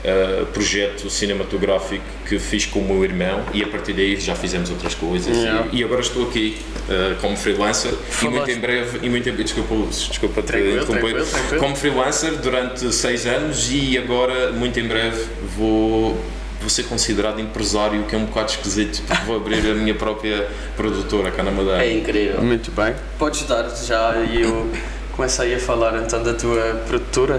eh, 0.04 0.44
projeto 0.52 1.08
cinematográfico 1.08 2.04
que 2.28 2.38
fiz 2.38 2.66
com 2.66 2.80
o 2.80 2.84
meu 2.84 3.02
irmão 3.04 3.42
e 3.54 3.62
a 3.62 3.66
partir 3.66 3.94
daí 3.94 4.16
já 4.20 4.34
fizemos 4.34 4.68
outras 4.70 4.94
coisas 4.94 5.34
Yeah. 5.34 5.66
e, 5.73 5.80
e 5.80 5.84
agora 5.84 6.00
estou 6.02 6.25
aqui 6.28 6.58
eh, 6.90 7.14
como 7.20 7.37
freelancer 7.37 7.92
e 8.23 8.25
muito 8.28 8.50
em 8.50 8.58
breve 8.58 8.99
e 9.02 9.08
muito 9.08 9.28
em 9.28 9.34
desculpa, 9.34 9.75
desculpa 9.90 10.42
te 10.42 10.46
Tranquilo, 10.46 10.84
tranquilo, 10.87 11.25
tranquilo. 11.26 11.61
como 11.61 11.76
freelancer 11.76 12.32
durante 12.37 12.92
seis 12.92 13.26
anos 13.26 13.70
e 13.73 13.96
agora 13.99 14.52
muito 14.52 14.78
em 14.78 14.87
breve 14.87 15.25
vou 15.56 16.16
vou 16.61 16.70
ser 16.70 16.84
considerado 16.84 17.40
empresário 17.40 18.04
que 18.04 18.14
é 18.14 18.18
um 18.18 18.25
bocado 18.25 18.50
esquisito 18.52 19.02
porque 19.06 19.23
vou 19.25 19.37
abrir 19.37 19.58
a 19.70 19.75
minha 19.75 19.94
própria 19.94 20.46
produtora 20.76 21.30
cá 21.30 21.42
na 21.42 21.50
Madeira 21.50 21.84
É 21.84 21.92
incrível. 21.92 22.40
Muito 22.42 22.70
bem. 22.70 22.94
Podes 23.18 23.42
dar 23.42 23.68
já 23.87 24.16
e 24.30 24.42
eu 24.42 24.70
começo 25.12 25.42
aí 25.42 25.54
a 25.54 25.58
falar 25.58 25.94
então 26.02 26.23
da 26.23 26.32
tua 26.32 26.82
produtora. 26.87 27.38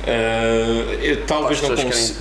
Uh, 0.00 0.94
eu, 1.02 1.26
talvez 1.26 1.60
não 1.60 1.76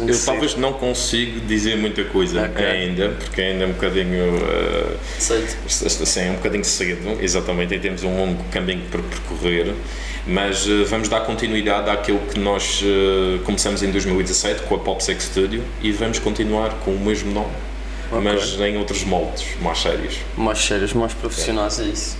eu 0.07 0.25
talvez 0.25 0.55
não 0.57 0.73
consigo 0.73 1.39
dizer 1.41 1.77
muita 1.77 2.03
coisa 2.03 2.43
Ok. 2.43 2.65
ainda, 2.65 3.09
porque 3.09 3.41
ainda 3.41 3.63
é 3.63 3.67
um 3.67 3.71
bocadinho 3.71 4.35
uh, 4.35 4.97
assim, 5.17 6.19
é 6.19 6.31
um 6.31 6.35
bocadinho 6.35 6.65
cedo, 6.65 7.17
exatamente, 7.21 7.73
e 7.73 7.79
temos 7.79 8.03
um 8.03 8.17
longo 8.17 8.43
caminho 8.51 8.81
para 8.91 9.01
percorrer, 9.01 9.73
mas 10.27 10.67
uh, 10.67 10.85
vamos 10.87 11.07
dar 11.07 11.21
continuidade 11.21 11.89
àquilo 11.89 12.19
que 12.19 12.37
nós 12.37 12.81
uh, 12.81 13.39
começamos 13.45 13.81
em 13.81 13.91
2017 13.91 14.63
com 14.63 14.75
a 14.75 14.79
Pop 14.79 15.01
Sex 15.01 15.23
Studio 15.23 15.63
e 15.81 15.93
vamos 15.93 16.19
continuar 16.19 16.71
com 16.83 16.91
o 16.91 16.99
mesmo 16.99 17.31
nome, 17.31 17.53
Ok. 18.11 18.21
mas 18.21 18.59
em 18.59 18.77
outros 18.77 19.05
moldes 19.05 19.45
mais 19.61 19.79
sérios. 19.79 20.17
Mais 20.35 20.59
sérios, 20.59 20.91
mais 20.91 21.13
profissionais, 21.13 21.79
é 21.79 21.83
isso. 21.85 22.17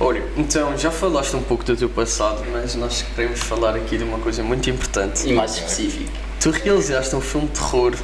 Olha, 0.00 0.22
então 0.36 0.78
já 0.78 0.92
falaste 0.92 1.34
um 1.34 1.42
pouco 1.42 1.64
do 1.64 1.76
teu 1.76 1.88
passado, 1.88 2.44
mas 2.52 2.76
nós 2.76 3.04
queremos 3.16 3.40
falar 3.40 3.74
aqui 3.74 3.98
de 3.98 4.04
uma 4.04 4.18
coisa 4.20 4.44
muito 4.44 4.70
importante. 4.70 5.28
E 5.28 5.32
mais 5.32 5.56
específico. 5.56 6.08
Tu 6.40 6.50
realizaste 6.50 7.16
um 7.16 7.20
filme 7.20 7.48
de 7.48 7.54
terror 7.54 7.94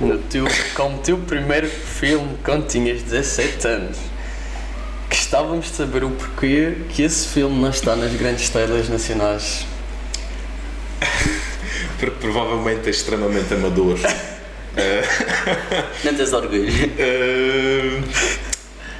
no 0.00 0.18
teu, 0.18 0.46
como 0.74 0.98
teu 0.98 1.16
primeiro 1.16 1.68
filme 1.68 2.36
quando 2.44 2.66
tinhas 2.66 3.02
17 3.02 3.68
anos. 3.68 3.98
Gostávamos 5.08 5.66
de 5.66 5.76
saber 5.76 6.02
o 6.02 6.10
porquê 6.10 6.74
que 6.88 7.04
esse 7.04 7.28
filme 7.28 7.60
não 7.60 7.70
está 7.70 7.94
nas 7.94 8.12
grandes 8.14 8.48
telas 8.48 8.88
nacionais. 8.88 9.64
Porque 12.00 12.16
provavelmente 12.20 12.88
é 12.88 12.90
extremamente 12.90 13.54
amador. 13.54 13.96
Não 16.02 16.14
tens 16.14 16.32
orgulho. 16.32 16.66
Eh, 16.98 18.00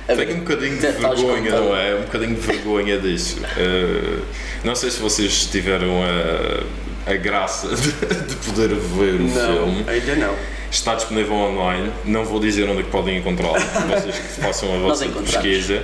tenho 0.06 0.34
um 0.36 0.40
bocadinho 0.40 0.76
de 0.76 0.86
vergonha, 0.92 1.50
não 1.50 1.76
é? 1.76 1.94
Um 1.96 2.02
bocadinho 2.02 2.34
de 2.34 2.40
vergonha 2.40 2.98
disso. 2.98 3.38
Eh, 3.56 4.18
não 4.62 4.74
sei 4.74 4.90
se 4.90 5.00
vocês 5.00 5.46
tiveram 5.46 6.02
a, 6.02 7.10
a 7.10 7.14
graça 7.16 7.68
de, 7.74 7.92
de 7.92 8.36
poder 8.36 8.68
ver 8.68 9.20
o 9.20 9.28
filme. 9.28 9.84
ainda 9.88 10.16
não. 10.16 10.34
Está 10.70 10.96
disponível 10.96 11.34
online, 11.34 11.92
não 12.04 12.24
vou 12.24 12.40
dizer 12.40 12.68
onde 12.68 12.80
é 12.80 12.82
que 12.82 12.90
podem 12.90 13.18
encontrá-lo, 13.18 13.54
vocês 13.88 14.16
que 14.16 14.40
façam 14.42 14.74
a 14.74 14.78
vossa 14.78 15.06
pesquisa. 15.06 15.82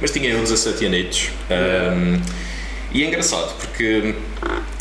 Mas 0.00 0.10
tinha 0.10 0.30
eu 0.30 0.40
17 0.40 0.86
anitos. 0.86 1.28
Um, 1.50 2.18
e 2.92 3.04
é 3.04 3.08
engraçado 3.08 3.54
porque 3.58 4.14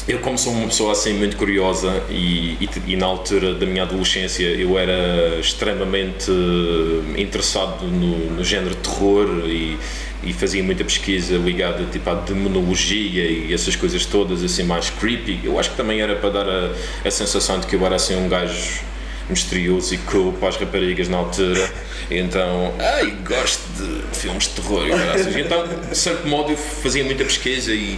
eu, 0.08 0.20
como 0.20 0.38
sou 0.38 0.54
uma 0.54 0.68
pessoa 0.68 0.92
assim 0.92 1.14
muito 1.14 1.36
curiosa 1.36 2.04
e, 2.10 2.58
e, 2.62 2.70
e 2.88 2.96
na 2.96 3.08
altura 3.08 3.56
da 3.56 3.66
minha 3.66 3.84
adolescência 3.84 4.44
eu 4.44 4.78
era 4.78 5.40
extremamente 5.40 6.30
eh, 6.30 7.22
interessado 7.22 7.86
no, 7.86 8.32
no 8.32 8.44
género 8.44 8.76
terror 8.76 9.28
e, 9.46 9.78
e 10.24 10.32
fazia 10.32 10.64
muita 10.64 10.84
pesquisa 10.84 11.38
ligada 11.38 11.84
tipo, 11.92 12.08
à 12.08 12.14
demonologia 12.14 13.24
e 13.24 13.52
essas 13.52 13.76
coisas 13.76 14.06
todas 14.06 14.44
assim 14.44 14.64
mais 14.64 14.92
creepy. 14.92 15.40
Eu 15.44 15.60
acho 15.60 15.72
que 15.72 15.78
também 15.78 16.00
era 16.00 16.16
para 16.16 16.30
dar 16.30 16.48
a, 16.48 16.72
a 17.04 17.12
sensação 17.12 17.60
de 17.60 17.66
que 17.66 17.76
eu 17.76 17.84
era 17.84 17.96
assim 17.96 18.16
um 18.16 18.30
gajo 18.30 18.82
misterioso 19.30 19.94
e 19.94 19.98
cool 20.00 20.34
para 20.34 20.50
as 20.50 20.58
raparigas 20.58 21.08
na 21.08 21.18
altura. 21.18 21.70
Então, 22.10 22.74
ai, 22.80 23.16
gosto 23.28 23.62
de 23.78 24.18
filmes 24.18 24.44
de 24.44 24.50
terror 24.62 24.86
e. 24.88 25.42
Então, 25.42 25.68
de 25.90 25.98
certo 25.98 26.28
modo, 26.28 26.52
eu 26.52 26.58
fazia 26.58 27.04
muita 27.04 27.24
pesquisa 27.24 27.74
e, 27.74 27.98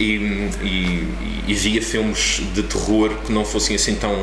e, 0.00 0.50
e, 0.62 1.08
e 1.48 1.54
via 1.54 1.82
filmes 1.82 2.42
de 2.54 2.62
terror 2.62 3.10
que 3.26 3.32
não 3.32 3.44
fossem 3.44 3.76
assim 3.76 3.94
tão 3.94 4.14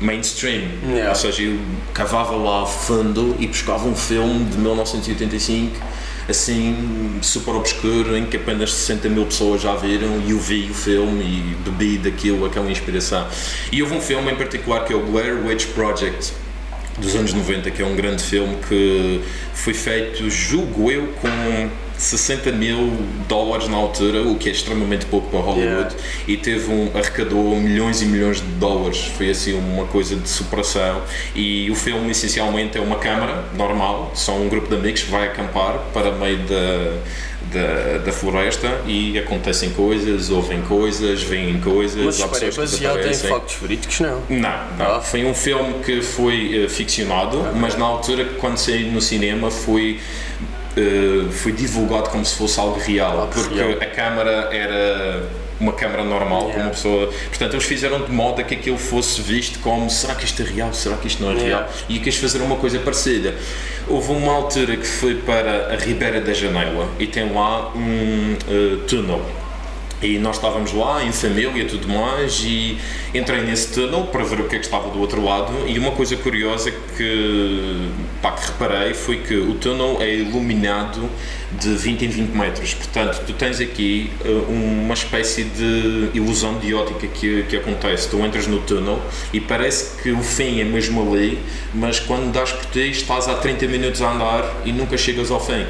mainstream. 0.00 0.62
Yeah. 0.86 1.10
Ou 1.10 1.14
seja, 1.14 1.42
eu 1.42 1.58
cavava 1.92 2.36
lá 2.36 2.64
fundo 2.66 3.36
e 3.38 3.46
buscava 3.46 3.86
um 3.86 3.94
filme 3.94 4.44
de 4.44 4.58
1985 4.58 5.99
assim 6.28 7.18
super 7.22 7.54
obscuro 7.54 8.16
em 8.16 8.26
que 8.26 8.36
apenas 8.36 8.72
60 8.72 9.08
mil 9.08 9.26
pessoas 9.26 9.62
já 9.62 9.74
viram 9.74 10.20
e 10.26 10.30
eu 10.30 10.38
vi 10.38 10.68
o 10.70 10.74
filme 10.74 11.24
e 11.24 11.56
bebi 11.64 11.98
daquilo 11.98 12.44
aquela 12.44 12.70
inspiração. 12.70 13.26
E 13.72 13.82
houve 13.82 13.94
um 13.94 14.00
filme 14.00 14.30
em 14.30 14.36
particular 14.36 14.84
que 14.84 14.92
é 14.92 14.96
o 14.96 15.04
Blair 15.04 15.46
Witch 15.46 15.66
Project 15.68 16.32
dos 16.98 17.14
anos 17.14 17.32
90 17.32 17.70
que 17.70 17.82
é 17.82 17.86
um 17.86 17.96
grande 17.96 18.22
filme 18.22 18.56
que 18.68 19.20
foi 19.54 19.74
feito 19.74 20.28
julgo 20.28 20.90
eu 20.90 21.08
com 21.20 21.70
60 22.00 22.52
mil 22.52 22.92
dólares 23.28 23.68
na 23.68 23.76
altura, 23.76 24.22
o 24.22 24.36
que 24.36 24.48
é 24.48 24.52
extremamente 24.52 25.06
pouco 25.06 25.28
para 25.28 25.40
Hollywood, 25.40 25.60
Yeah. 25.60 25.94
e 26.26 26.36
teve 26.36 26.72
um, 26.72 26.90
arrecadou 26.94 27.54
milhões 27.56 28.00
e 28.00 28.06
milhões 28.06 28.38
de 28.38 28.46
dólares. 28.58 29.10
Foi 29.16 29.30
assim 29.30 29.52
uma 29.52 29.84
coisa 29.86 30.16
de 30.16 30.28
superação. 30.28 31.02
E 31.34 31.70
o 31.70 31.74
filme 31.74 32.10
essencialmente 32.10 32.78
é 32.78 32.80
uma 32.80 32.96
câmara 32.96 33.44
normal, 33.56 34.12
são 34.14 34.42
um 34.42 34.48
grupo 34.48 34.68
de 34.68 34.76
amigos 34.76 35.02
que 35.02 35.10
vai 35.10 35.28
acampar 35.28 35.78
para 35.92 36.10
meio 36.12 36.38
da, 36.38 36.96
da, 37.52 37.98
da 37.98 38.12
floresta 38.12 38.80
e 38.86 39.18
acontecem 39.18 39.70
coisas, 39.70 40.30
ouvem 40.30 40.62
coisas, 40.62 41.22
veem 41.22 41.60
coisas, 41.60 42.02
Mas 42.04 42.18
espera, 42.18 42.46
é 42.46 42.50
baseado 42.52 43.06
em 43.06 43.14
factos 43.14 43.56
verídicos, 43.56 44.00
não. 44.00 44.22
Não, 44.28 44.40
não. 44.78 44.96
Ah. 44.96 45.00
Foi 45.00 45.24
um 45.24 45.34
filme 45.34 45.74
que 45.84 46.00
foi 46.02 46.64
eh, 46.64 46.68
ficcionado, 46.68 47.38
mas 47.54 47.76
na 47.76 47.84
altura, 47.84 48.24
quando 48.38 48.56
saiu 48.56 48.90
no 48.92 49.00
cinema, 49.00 49.50
foi, 49.50 49.98
eh, 50.76 51.30
foi 51.30 51.52
divulgado 51.52 52.10
como 52.10 52.24
se 52.24 52.34
fosse 52.36 52.58
algo 52.60 52.78
real, 52.80 53.28
porque 53.32 53.54
real. 53.54 53.72
a 53.80 53.86
câmara 53.86 54.48
era 54.52 55.22
uma 55.60 55.72
câmara 55.74 56.02
normal, 56.02 56.40
Yeah. 56.48 56.52
como 56.54 56.64
uma 56.64 56.70
pessoa. 56.70 57.06
Portanto, 57.28 57.52
eles 57.52 57.64
fizeram 57.66 58.02
de 58.02 58.10
modo 58.10 58.42
que 58.42 58.54
aquilo 58.54 58.78
fosse 58.78 59.20
visto 59.20 59.58
como 59.58 59.90
será 59.90 60.14
que 60.14 60.24
isto 60.24 60.40
é 60.40 60.44
real, 60.46 60.72
será 60.72 60.96
que 60.96 61.06
isto 61.06 61.22
não 61.22 61.32
é 61.32 61.34
Yeah. 61.34 61.66
real? 61.66 61.70
E 61.88 61.98
quis 61.98 62.16
fazer 62.16 62.40
uma 62.40 62.56
coisa 62.56 62.78
parecida. 62.78 63.34
Houve 63.86 64.12
uma 64.12 64.32
altura 64.32 64.76
que 64.76 64.86
foi 64.86 65.16
para 65.16 65.74
a 65.74 65.76
Ribeira 65.76 66.20
da 66.20 66.32
Janela 66.32 66.88
e 66.98 67.06
tem 67.06 67.30
lá 67.32 67.72
um 67.74 68.36
eh, 68.48 68.78
túnel. 68.88 69.20
E 70.02 70.18
nós 70.18 70.36
estávamos 70.36 70.72
lá 70.72 71.04
em 71.04 71.12
família 71.12 71.62
e 71.62 71.66
tudo 71.66 71.86
mais 71.86 72.42
e 72.42 72.78
entrei 73.14 73.42
nesse 73.42 73.74
túnel 73.74 74.04
para 74.04 74.24
ver 74.24 74.40
o 74.40 74.48
que 74.48 74.56
é 74.56 74.58
que 74.58 74.64
estava 74.64 74.88
do 74.88 74.98
outro 74.98 75.22
lado 75.22 75.52
e 75.66 75.78
uma 75.78 75.90
coisa 75.90 76.16
curiosa 76.16 76.72
que, 76.96 77.90
pá, 78.22 78.32
que 78.32 78.46
reparei 78.46 78.94
foi 78.94 79.18
que 79.18 79.34
o 79.34 79.54
túnel 79.54 79.98
é 80.00 80.14
iluminado 80.14 81.10
de 81.52 81.74
20 81.74 82.04
em 82.04 82.08
20 82.08 82.30
metros, 82.30 82.74
portanto 82.74 83.22
tu 83.26 83.32
tens 83.34 83.60
aqui 83.60 84.10
eh, 84.24 84.28
uma 84.48 84.94
espécie 84.94 85.44
de 85.44 86.10
ilusão 86.14 86.58
de 86.58 86.72
ótica 86.72 87.06
que, 87.08 87.42
que 87.42 87.56
acontece, 87.56 88.08
tu 88.08 88.24
entras 88.24 88.46
no 88.46 88.60
túnel 88.60 89.02
e 89.32 89.40
parece 89.40 90.00
que 90.00 90.12
o 90.12 90.22
fim 90.22 90.60
é 90.60 90.64
mesmo 90.64 91.02
ali, 91.02 91.38
mas 91.74 91.98
quando 91.98 92.32
das 92.32 92.52
por 92.52 92.66
ti 92.66 92.90
estás 92.90 93.28
há 93.28 93.34
30 93.34 93.66
minutos 93.66 94.00
a 94.00 94.12
andar 94.12 94.62
e 94.64 94.72
nunca 94.72 94.96
chegas 94.96 95.30
ao 95.30 95.44
fim 95.44 95.66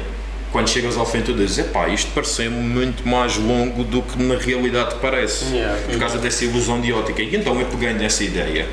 quando 0.51 0.69
chegas 0.69 0.97
ao 0.97 1.05
fim 1.05 1.21
tu 1.21 1.33
dizes, 1.33 1.59
epá, 1.59 1.87
isto 1.87 2.11
pareceu 2.11 2.51
muito 2.51 3.07
mais 3.07 3.37
longo 3.37 3.83
do 3.83 4.01
que 4.01 4.21
na 4.21 4.35
realidade 4.35 4.95
parece, 5.01 5.45
Yeah. 5.53 5.77
por 5.89 5.97
causa 5.99 6.17
dessa 6.17 6.43
ilusão 6.43 6.81
de 6.81 6.91
ótica. 6.91 7.21
E 7.21 7.35
então 7.35 7.59
eu 7.59 7.65
peguei 7.67 7.93
nessa 7.93 8.23
ideia. 8.23 8.67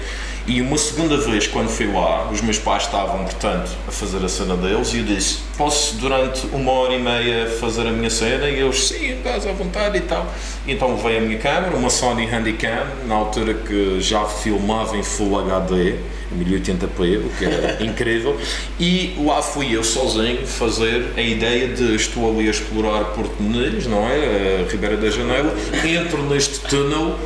E 0.49 0.62
uma 0.62 0.78
segunda 0.78 1.19
vez, 1.19 1.47
quando 1.47 1.69
fui 1.69 1.87
lá, 1.93 2.26
os 2.33 2.40
meus 2.40 2.59
pais 2.59 2.85
estavam, 2.85 3.23
portanto, 3.23 3.71
a 3.87 3.90
fazer 3.90 4.25
a 4.25 4.28
cena 4.31 4.57
deles 4.57 4.95
e 4.95 5.00
eu 5.00 5.05
disse, 5.05 5.40
posso 5.59 5.97
durante 5.97 6.47
uma 6.47 6.73
hora 6.73 6.95
e 6.95 6.99
meia 6.99 7.47
fazer 7.61 7.87
a 7.87 7.90
minha 7.90 8.09
cena? 8.09 8.49
E 8.49 8.59
eles, 8.59 8.88
sim, 8.88 9.19
estás 9.19 9.47
à 9.47 9.52
vontade 9.52 9.99
e 9.99 10.00
tal. 10.00 10.26
Então 10.67 10.97
levei 10.97 11.19
a 11.19 11.21
minha 11.21 11.38
câmera, 11.38 11.76
uma 11.76 11.90
Sony 11.90 12.25
Handycam, 12.25 12.87
na 13.07 13.17
altura 13.17 13.52
que 13.52 14.00
já 14.00 14.25
filmava 14.25 14.97
em 14.97 15.02
Full 15.02 15.38
HD, 15.38 15.97
1080p, 16.35 17.26
o 17.26 17.31
que 17.38 17.45
era 17.45 17.76
incrível, 17.85 18.35
e 18.81 19.17
lá 19.19 19.43
fui 19.43 19.76
eu 19.76 19.85
sozinho 19.85 20.47
fazer 20.47 21.12
a 21.14 21.21
ideia 21.21 21.69
de 21.69 21.95
estou 21.95 22.26
ali 22.26 22.49
a 22.49 22.50
explorar 22.50 23.05
Porto 23.12 23.35
Muniz, 23.38 23.87
não 23.87 24.09
é? 24.09 24.64
A 24.67 24.71
Ribeira 24.73 24.97
da 24.97 25.11
Janela, 25.11 25.55
entro 25.85 26.23
neste 26.23 26.61
túnel 26.61 27.19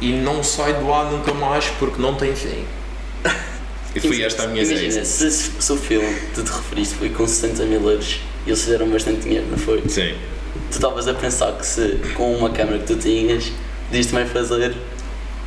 e 0.00 0.12
não 0.12 0.42
saio 0.42 0.76
de 0.78 0.84
lá 0.84 1.10
nunca 1.10 1.32
mais 1.34 1.66
porque 1.78 2.00
não 2.00 2.14
tem 2.14 2.34
fim. 2.34 2.64
E 3.94 4.00
foi 4.00 4.22
esta 4.22 4.44
a 4.44 4.46
minha 4.46 4.62
Imagina, 4.62 4.88
ideia. 4.88 5.04
se, 5.04 5.30
se 5.30 5.72
o 5.72 5.76
filme 5.76 6.14
que 6.14 6.34
tu 6.34 6.44
te 6.44 6.50
referiste 6.50 6.94
foi 6.94 7.08
com 7.08 7.26
60 7.26 7.64
mil 7.64 7.88
euros 7.90 8.20
e 8.46 8.50
eles 8.50 8.62
fizeram 8.62 8.88
bastante 8.88 9.20
dinheiro, 9.20 9.46
não 9.50 9.58
foi? 9.58 9.82
Sim. 9.88 10.14
Tu 10.70 10.74
estavas 10.74 11.08
a 11.08 11.14
pensar 11.14 11.52
que 11.52 11.66
se 11.66 11.98
com 12.14 12.34
uma 12.36 12.50
câmera 12.50 12.78
que 12.78 12.86
tu 12.86 12.96
tinhas, 12.96 13.50
podias 13.86 14.06
também 14.06 14.26
fazer 14.26 14.74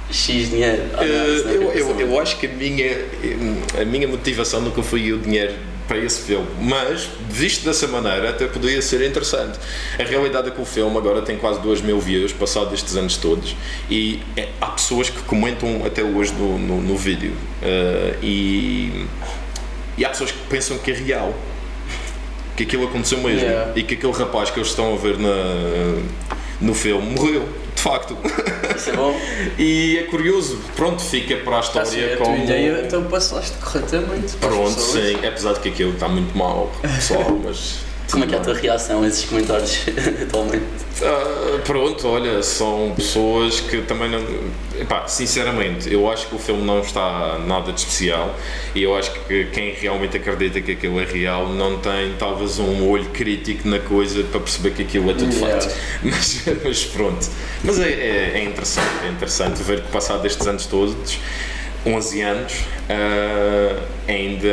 X 0.09 0.49
dinheiro. 0.49 0.81
Eh, 0.99 1.43
eu, 1.45 1.71
eu, 1.71 1.99
eu 1.99 2.19
acho 2.19 2.37
que 2.37 2.47
a 2.47 2.49
minha, 2.49 2.97
a 3.79 3.85
minha 3.85 4.07
motivação 4.07 4.59
nunca 4.59 4.81
foi 4.83 5.13
o 5.13 5.19
dinheiro 5.19 5.53
para 5.87 5.97
esse 5.97 6.21
filme, 6.21 6.47
mas 6.61 7.07
visto 7.29 7.65
dessa 7.65 7.87
maneira 7.87 8.29
até 8.29 8.47
poderia 8.47 8.81
ser 8.81 9.05
interessante. 9.07 9.59
A 9.99 10.03
realidade 10.03 10.47
é 10.47 10.51
que 10.51 10.61
o 10.61 10.65
filme 10.65 10.95
agora 10.97 11.21
tem 11.21 11.37
quase 11.37 11.59
2 11.61 11.81
mil 11.81 11.99
views, 11.99 12.31
passado 12.31 12.73
estes 12.73 12.95
anos 12.95 13.17
todos, 13.17 13.55
e 13.89 14.19
é- 14.37 14.49
há 14.61 14.67
pessoas 14.67 15.09
que 15.09 15.19
comentam 15.23 15.83
até 15.85 16.01
hoje 16.03 16.33
no, 16.33 16.57
no, 16.57 16.81
no 16.81 16.97
vídeo, 16.97 17.33
eh, 17.61 18.15
e, 18.21 19.05
e 19.97 20.05
há 20.05 20.09
pessoas 20.09 20.31
que 20.31 20.39
pensam 20.49 20.77
que 20.77 20.91
é 20.91 20.93
real. 20.93 21.33
Que 22.55 22.63
aquilo 22.63 22.85
aconteceu 22.85 23.17
mesmo 23.19 23.39
Yeah. 23.41 23.71
e 23.75 23.83
que 23.83 23.95
aquele 23.95 24.13
rapaz 24.13 24.49
que 24.51 24.59
eles 24.59 24.69
estão 24.69 24.93
a 24.93 24.97
ver 24.97 25.17
na, 25.17 25.29
no 26.59 26.73
filme 26.73 27.15
morreu, 27.15 27.47
facto. 27.81 28.17
Isso 28.75 28.89
é 28.89 28.93
bom. 28.93 29.19
E 29.57 29.97
é 29.99 30.03
curioso, 30.03 30.59
pronto, 30.75 31.01
fica 31.01 31.37
para 31.37 31.55
a 31.55 31.57
a 31.57 31.61
história 31.61 32.13
a 32.13 32.17
tua 32.17 32.25
como. 32.25 32.43
ideia, 32.43 32.83
então 32.85 33.03
passaste 33.05 33.57
corretamente. 33.57 34.37
Pronto, 34.37 34.79
sim, 34.79 35.15
apesar 35.25 35.53
de 35.53 35.59
que 35.61 35.69
aquilo 35.69 35.93
está 35.93 36.07
muito 36.07 36.37
mal, 36.37 36.71
pessoal, 36.81 37.39
mas. 37.43 37.79
Como 38.11 38.25
é 38.25 38.27
que 38.27 38.35
é 38.35 38.37
a 38.39 38.41
tua 38.41 38.53
reação 38.53 39.03
a 39.03 39.07
esses 39.07 39.23
comentários 39.23 39.85
atualmente? 40.21 40.65
Ah, 41.03 41.59
pronto, 41.65 42.07
olha, 42.07 42.43
são 42.43 42.93
pessoas 42.95 43.59
que 43.59 43.81
também 43.81 44.09
não. 44.09 44.19
Epá, 44.79 45.07
sinceramente, 45.07 45.91
eu 45.91 46.09
acho 46.09 46.27
que 46.27 46.35
o 46.35 46.39
filme 46.39 46.63
não 46.63 46.79
está 46.79 47.39
nada 47.45 47.71
de 47.71 47.79
especial 47.79 48.35
e 48.73 48.83
eu 48.83 48.95
acho 48.95 49.11
que 49.11 49.45
quem 49.45 49.73
realmente 49.73 50.17
acredita 50.17 50.61
que 50.61 50.71
aquilo 50.71 50.99
é 50.99 51.05
real 51.05 51.49
não 51.49 51.77
tem 51.79 52.13
talvez 52.17 52.57
um 52.59 52.87
olho 52.89 53.05
crítico 53.09 53.67
na 53.67 53.79
coisa 53.79 54.23
para 54.23 54.39
perceber 54.39 54.71
que 54.71 54.83
aquilo 54.83 55.11
é 55.11 55.13
tudo 55.13 55.31
Yeah. 55.31 55.61
feito. 55.61 55.75
Mas, 56.03 56.43
mas 56.63 56.83
pronto. 56.85 57.27
Mas 57.63 57.79
é, 57.79 57.89
é, 57.89 58.31
é 58.35 58.43
interessante, 58.43 59.05
é 59.05 59.09
interessante 59.09 59.63
ver 59.63 59.81
que 59.81 59.87
passado 59.91 60.25
estes 60.25 60.45
anos 60.47 60.65
todos 60.65 61.17
11 61.85 62.21
anos, 62.21 62.53
uh, 62.53 63.81
ainda 64.07 64.47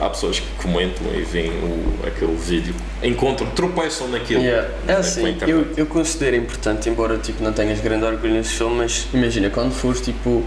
há 0.00 0.08
pessoas 0.10 0.38
que 0.38 0.46
comentam 0.62 1.06
e 1.12 1.22
veem 1.22 1.50
o, 1.50 2.06
aquele 2.06 2.36
vídeo, 2.36 2.74
encontram, 3.02 3.48
tropeçam 3.50 4.08
naquilo. 4.08 4.42
Yeah. 4.42 4.68
É 4.86 4.92
assim, 4.94 5.36
eu, 5.46 5.66
eu 5.76 5.86
considero 5.86 6.36
importante, 6.36 6.88
embora 6.88 7.18
tipo, 7.18 7.42
não 7.42 7.52
tenhas 7.52 7.80
grande 7.80 8.04
orgulho 8.04 8.34
nesse 8.34 8.54
filme, 8.54 8.76
mas 8.76 9.08
imagina, 9.12 9.50
quando 9.50 9.72
fores 9.72 10.00
tipo 10.00 10.44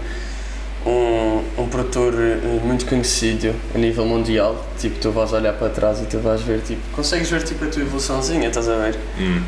um, 0.86 1.62
um 1.62 1.68
produtor 1.68 2.14
eh, 2.14 2.60
muito 2.64 2.86
conhecido 2.86 3.54
a 3.74 3.78
nível 3.78 4.06
mundial, 4.06 4.66
tipo, 4.78 4.98
tu 4.98 5.10
vais 5.10 5.32
olhar 5.32 5.52
para 5.52 5.68
trás 5.68 6.00
e 6.00 6.06
tu 6.06 6.18
vais 6.18 6.40
ver, 6.40 6.60
tipo, 6.60 6.80
consegues 6.92 7.30
ver 7.30 7.42
tipo 7.42 7.64
a 7.64 7.68
tua 7.68 7.82
evoluçãozinha, 7.82 8.48
estás 8.48 8.68
a 8.68 8.76
ver? 8.76 8.96
Hum. 9.18 9.42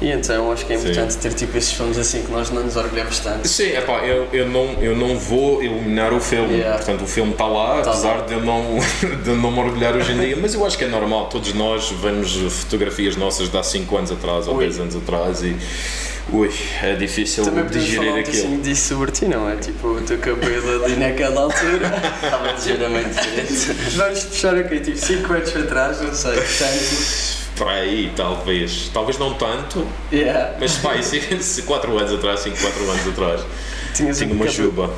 E 0.00 0.10
então 0.12 0.52
acho 0.52 0.64
que 0.64 0.72
é 0.72 0.78
Sim. 0.78 0.90
importante 0.90 1.16
ter 1.16 1.32
tipo 1.34 1.58
esses 1.58 1.72
filmes 1.72 1.98
assim 1.98 2.22
que 2.22 2.30
nós 2.30 2.50
não 2.50 2.62
nos 2.62 2.76
orgulhamos 2.76 3.18
tanto. 3.18 3.48
Sim, 3.48 3.70
epá, 3.76 3.98
eu, 4.04 4.28
eu, 4.32 4.48
não, 4.48 4.74
eu 4.80 4.96
não 4.96 5.18
vou 5.18 5.60
eliminar 5.62 6.12
o 6.12 6.20
filme, 6.20 6.54
Yeah. 6.54 6.76
portanto 6.76 7.02
o 7.02 7.06
filme 7.06 7.32
está 7.32 7.46
lá, 7.46 7.80
Tá 7.82 7.90
apesar 7.90 8.18
lá. 8.18 8.20
de 8.26 8.34
eu, 8.34 8.40
não, 8.40 8.62
de 9.24 9.30
não 9.30 9.50
me 9.50 9.58
orgulhar 9.58 9.96
hoje 9.96 10.12
em 10.12 10.18
dia, 10.20 10.36
mas 10.40 10.54
eu 10.54 10.64
acho 10.64 10.78
que 10.78 10.84
é 10.84 10.88
normal, 10.88 11.26
todos 11.28 11.52
nós 11.52 11.90
vemos 11.90 12.32
fotografias 12.62 13.16
nossas 13.16 13.50
de 13.50 13.56
há 13.58 13.62
5 13.62 13.96
anos 13.96 14.12
atrás 14.12 14.46
ou 14.46 14.54
Ui. 14.56 14.64
10 14.64 14.78
anos 14.80 14.96
atrás 14.96 15.42
e 15.42 15.56
ui, 16.32 16.50
é 16.82 16.94
difícil 16.94 17.44
Também 17.44 17.64
podemos 17.64 17.88
falar 17.88 18.00
digerir 18.04 18.14
um 18.14 18.20
aquilo. 18.20 18.36
bocadinho 18.36 18.62
disso 18.62 18.88
sobre 18.88 19.10
ti, 19.10 19.24
não 19.26 19.48
é? 19.48 19.56
Tipo, 19.56 19.88
o 19.88 20.00
teu 20.00 20.18
cabelo 20.18 20.84
ali 20.84 20.96
naquela 20.96 21.42
altura. 21.42 21.92
Estava 22.22 22.52
ligeiramente 22.52 23.08
diferente. 23.08 23.96
Vamos 23.96 24.24
puxar 24.24 24.54
aqui, 24.56 24.80
tipo, 24.80 24.96
5 24.98 25.32
anos 25.32 25.50
para 25.50 25.62
trás, 25.66 26.00
não 26.00 26.14
sei, 26.14 26.34
tanto. 26.34 27.38
Para 27.58 27.72
aí, 27.72 28.12
talvez, 28.14 28.88
talvez 28.94 29.18
não 29.18 29.34
tanto, 29.34 29.84
Yeah. 30.12 30.54
mas 30.60 30.76
pá, 30.76 30.94
4 31.66 31.98
anos 31.98 32.12
atrás, 32.12 32.40
5, 32.40 32.56
4 32.56 32.90
anos 32.90 33.08
atrás, 33.08 33.40
Tinhas 33.94 34.18
tinha 34.18 34.30
um 34.30 34.36
uma 34.36 34.46
cabelo- 34.46 34.70
chuva. 34.70 34.90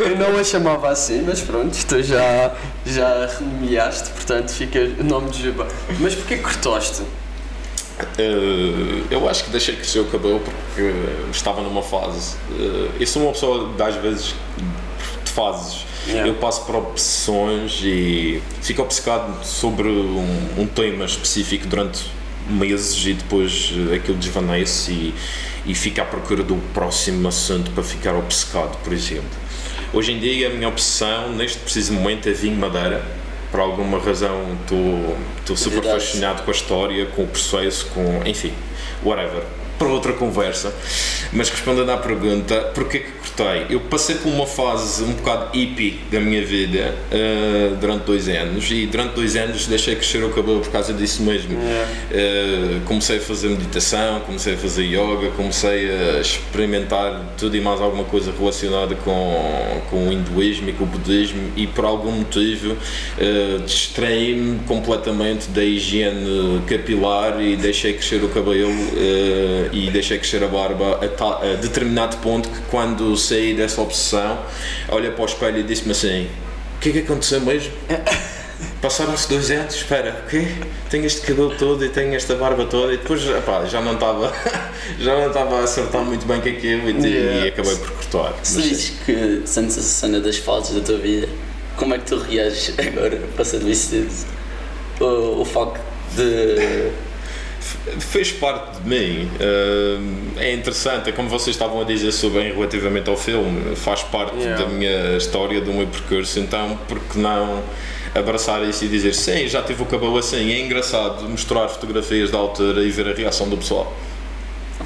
Eu 0.00 0.16
não 0.16 0.38
a 0.38 0.42
chamava 0.42 0.88
assim, 0.90 1.22
mas 1.26 1.40
pronto, 1.40 1.76
tu 1.86 2.02
já, 2.02 2.52
já 2.86 3.26
renomeaste, 3.38 4.10
portanto 4.10 4.50
fica 4.52 4.80
o 4.98 5.04
nome 5.04 5.30
de 5.30 5.42
Juba. 5.44 5.68
Mas 6.00 6.14
porquê 6.14 6.36
que 6.38 6.42
cortaste? 6.42 7.02
Uh, 8.00 9.06
eu 9.10 9.28
acho 9.28 9.44
que 9.44 9.50
deixei 9.50 9.74
crescer 9.74 10.00
o 10.00 10.04
cabelo 10.06 10.40
porque 10.40 10.92
estava 11.32 11.60
numa 11.62 11.82
fase. 11.82 12.36
Uh, 12.50 12.90
eu 12.98 13.06
sou 13.06 13.22
uma 13.22 13.32
pessoa, 13.32 13.74
às 13.80 13.96
vezes, 13.96 14.34
de 15.24 15.30
fases. 15.30 15.86
Yeah. 16.06 16.28
Eu 16.28 16.34
passo 16.34 16.64
por 16.64 16.76
opções 16.76 17.80
e 17.82 18.40
fico 18.62 18.82
obcecado 18.82 19.44
sobre 19.44 19.88
um, 19.88 20.48
um 20.58 20.66
tema 20.66 21.04
específico 21.04 21.66
durante 21.66 22.06
meses 22.48 23.04
e 23.04 23.14
depois 23.14 23.72
uh, 23.72 23.94
aquilo 23.94 24.16
desvanece 24.16 24.92
e, 24.92 25.14
e 25.66 25.74
fico 25.74 26.00
à 26.00 26.04
procura 26.04 26.42
do 26.42 26.56
próximo 26.72 27.26
assunto 27.26 27.70
para 27.72 27.82
ficar 27.82 28.14
obcecado, 28.14 28.78
por 28.82 28.92
exemplo. 28.92 29.28
Hoje 29.92 30.12
em 30.12 30.18
dia, 30.18 30.48
a 30.48 30.50
minha 30.50 30.68
obsessão, 30.68 31.32
neste 31.32 31.58
preciso 31.58 31.94
momento, 31.94 32.28
é 32.28 32.32
vinho 32.32 32.56
madeira. 32.56 33.02
Por 33.50 33.60
alguma 33.60 33.98
razão, 33.98 34.56
estou 34.60 35.56
super 35.56 35.82
fascinado 35.82 36.42
com 36.42 36.50
a 36.50 36.54
história, 36.54 37.06
com 37.06 37.22
o 37.22 37.26
processo, 37.26 37.86
com. 37.86 38.26
enfim, 38.26 38.52
whatever. 39.02 39.42
Para 39.78 39.88
outra 39.88 40.12
conversa. 40.12 40.74
Mas 41.32 41.50
respondendo 41.50 41.90
à 41.90 41.96
pergunta, 41.96 42.56
porquê 42.74 43.00
que 43.00 43.12
cortei? 43.12 43.66
Eu 43.70 43.80
passei 43.80 44.16
por 44.16 44.28
uma 44.28 44.46
fase 44.46 45.04
um 45.04 45.12
bocado 45.12 45.56
hippie 45.56 46.00
da 46.10 46.20
minha 46.20 46.44
vida 46.44 46.94
eh, 47.10 47.72
durante 47.80 48.04
dois 48.04 48.28
anos 48.28 48.70
e 48.70 48.86
durante 48.86 49.14
dois 49.14 49.36
anos 49.36 49.66
deixei 49.66 49.94
crescer 49.94 50.24
o 50.24 50.30
cabelo 50.30 50.60
por 50.60 50.70
causa 50.70 50.92
disso 50.92 51.22
mesmo. 51.22 51.56
Uh, 51.58 52.80
comecei 52.84 53.18
a 53.18 53.20
fazer 53.20 53.48
meditação, 53.48 54.20
comecei 54.20 54.54
a 54.54 54.56
fazer 54.56 54.84
yoga, 54.84 55.30
comecei 55.36 55.90
a 55.90 56.20
experimentar 56.20 57.34
tudo 57.36 57.56
e 57.56 57.60
mais 57.60 57.80
alguma 57.80 58.04
coisa 58.04 58.32
relacionada 58.36 58.94
com, 58.96 59.82
com 59.90 60.08
o 60.08 60.12
hinduísmo 60.12 60.70
e 60.70 60.72
com 60.72 60.84
o 60.84 60.86
budismo 60.86 61.52
e 61.56 61.66
por 61.66 61.84
algum 61.84 62.12
motivo 62.12 62.72
uh, 62.72 63.58
distraí-me 63.64 64.60
completamente 64.60 65.48
da 65.48 65.62
higiene 65.62 66.62
capilar 66.66 67.40
e 67.40 67.56
deixei 67.56 67.92
crescer 67.92 68.22
o 68.24 68.28
cabelo 68.28 68.70
uh, 68.70 69.67
e 69.72 69.90
deixei 69.90 70.18
crescer 70.18 70.42
a 70.44 70.48
barba 70.48 70.98
a, 71.04 71.08
ta- 71.08 71.40
a 71.42 71.54
determinado 71.60 72.16
ponto 72.18 72.48
que 72.48 72.60
quando 72.70 73.16
saí 73.16 73.54
dessa 73.54 73.80
obsessão 73.80 74.38
olhei 74.90 75.10
para 75.10 75.22
o 75.22 75.26
espelho 75.26 75.58
e 75.58 75.62
disse-me 75.62 75.92
assim 75.92 76.28
o 76.76 76.80
que 76.80 76.90
é 76.90 76.92
que 76.92 76.98
aconteceu 77.00 77.40
mesmo? 77.40 77.72
Passaram-se 78.82 79.28
dois 79.28 79.50
anos, 79.52 79.74
espera, 79.74 80.22
o 80.24 80.30
quê? 80.30 80.46
Tenho 80.90 81.04
este 81.06 81.20
cabelo 81.20 81.54
todo 81.56 81.84
e 81.84 81.88
tenho 81.88 82.14
esta 82.14 82.34
barba 82.34 82.64
toda 82.64 82.92
e 82.92 82.96
depois 82.96 83.24
epá, 83.28 83.64
já 83.66 83.80
não 83.80 83.94
estava 83.94 84.32
já 84.98 85.14
não 85.16 85.28
estava 85.28 85.60
a 85.60 85.64
acertar 85.64 86.02
muito 86.04 86.26
bem 86.26 86.40
com 86.40 86.48
aquilo 86.48 86.88
e, 86.90 87.08
Yeah. 87.08 87.44
e 87.46 87.48
acabei 87.48 87.76
por 87.76 87.90
cortar. 87.92 88.34
Se 88.42 88.60
dizes 88.62 88.92
que 89.04 89.42
sentes 89.44 89.78
a 89.78 89.82
cena 89.82 90.20
das 90.20 90.36
fases 90.38 90.74
da 90.74 90.80
tua 90.80 90.98
vida, 90.98 91.28
como 91.76 91.94
é 91.94 91.98
que 91.98 92.04
tu 92.06 92.18
reages 92.18 92.74
agora, 92.78 93.20
passando 93.36 93.68
isso? 93.68 93.96
O, 95.00 95.40
o 95.42 95.44
facto 95.44 95.80
de. 96.16 96.90
Fez 97.98 98.32
parte 98.32 98.80
de 98.80 98.88
mim. 98.88 99.30
É 100.36 100.52
interessante, 100.52 101.10
é 101.10 101.12
como 101.12 101.28
vocês 101.28 101.54
estavam 101.54 101.80
a 101.80 101.84
dizer 101.84 102.12
sobre 102.12 102.40
bem 102.40 102.52
relativamente 102.54 103.08
ao 103.10 103.16
filme, 103.16 103.74
faz 103.76 104.02
parte 104.02 104.36
Yeah. 104.38 104.64
da 104.64 104.70
minha 104.70 105.16
história, 105.16 105.60
do 105.60 105.72
meu 105.72 105.86
percurso, 105.86 106.38
então 106.38 106.78
por 106.86 107.00
que 107.00 107.18
não 107.18 107.62
abraçar 108.14 108.62
isso 108.62 108.84
e 108.84 108.88
dizer 108.88 109.14
sim, 109.14 109.48
já 109.48 109.62
tive 109.62 109.82
o 109.82 109.86
cabelo 109.86 110.16
assim, 110.16 110.52
é 110.52 110.60
engraçado 110.60 111.28
mostrar 111.28 111.68
fotografias 111.68 112.30
da 112.30 112.38
altura 112.38 112.82
e 112.82 112.90
ver 112.90 113.08
a 113.08 113.14
reação 113.14 113.48
do 113.48 113.56
pessoal. 113.56 113.92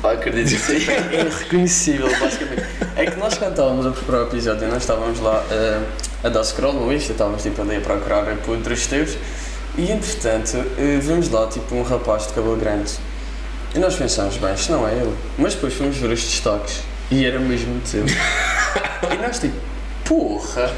Pá, 0.00 0.12
acredito 0.12 0.48
que 0.48 0.80
sim. 0.80 0.90
É 0.90 1.20
irreconhecível, 1.26 2.08
basicamente. 2.18 2.62
É 2.96 3.06
que 3.06 3.18
nós 3.18 3.36
quando 3.36 3.50
estávamos 3.50 3.86
a 3.86 3.90
preparar 3.90 4.22
o 4.22 4.28
episódio, 4.28 4.68
nós 4.68 4.82
estávamos 4.82 5.20
lá 5.20 5.44
eh, 5.50 5.80
a 6.24 6.28
dar 6.28 6.44
scroll 6.44 6.72
no 6.72 6.92
Insta, 6.92 7.12
estávamos 7.12 7.42
tipo 7.42 7.60
ali 7.60 7.76
a 7.76 7.80
procurar 7.80 8.24
por 8.38 8.56
outros 8.56 8.86
teus 8.86 9.16
e 9.78 9.90
entretanto 9.90 10.56
eh, 10.78 10.98
vimos 11.00 11.28
lá 11.30 11.46
tipo 11.46 11.74
um 11.74 11.82
rapaz 11.82 12.26
de 12.26 12.34
cabelo 12.34 12.56
grande 12.56 12.92
e 13.74 13.78
nós 13.78 13.94
pensamos, 13.96 14.36
bem, 14.36 14.52
isto 14.52 14.70
não 14.70 14.86
é 14.86 14.92
ele. 14.92 15.14
Mas 15.38 15.54
depois 15.54 15.72
fomos 15.72 15.96
ver 15.96 16.10
os 16.10 16.22
destaques 16.22 16.80
e 17.10 17.24
era 17.24 17.38
mesmo 17.40 17.80
teu. 17.90 18.04
E 18.04 19.16
nós 19.16 19.38
tipo, 19.38 19.56
porra, 20.04 20.70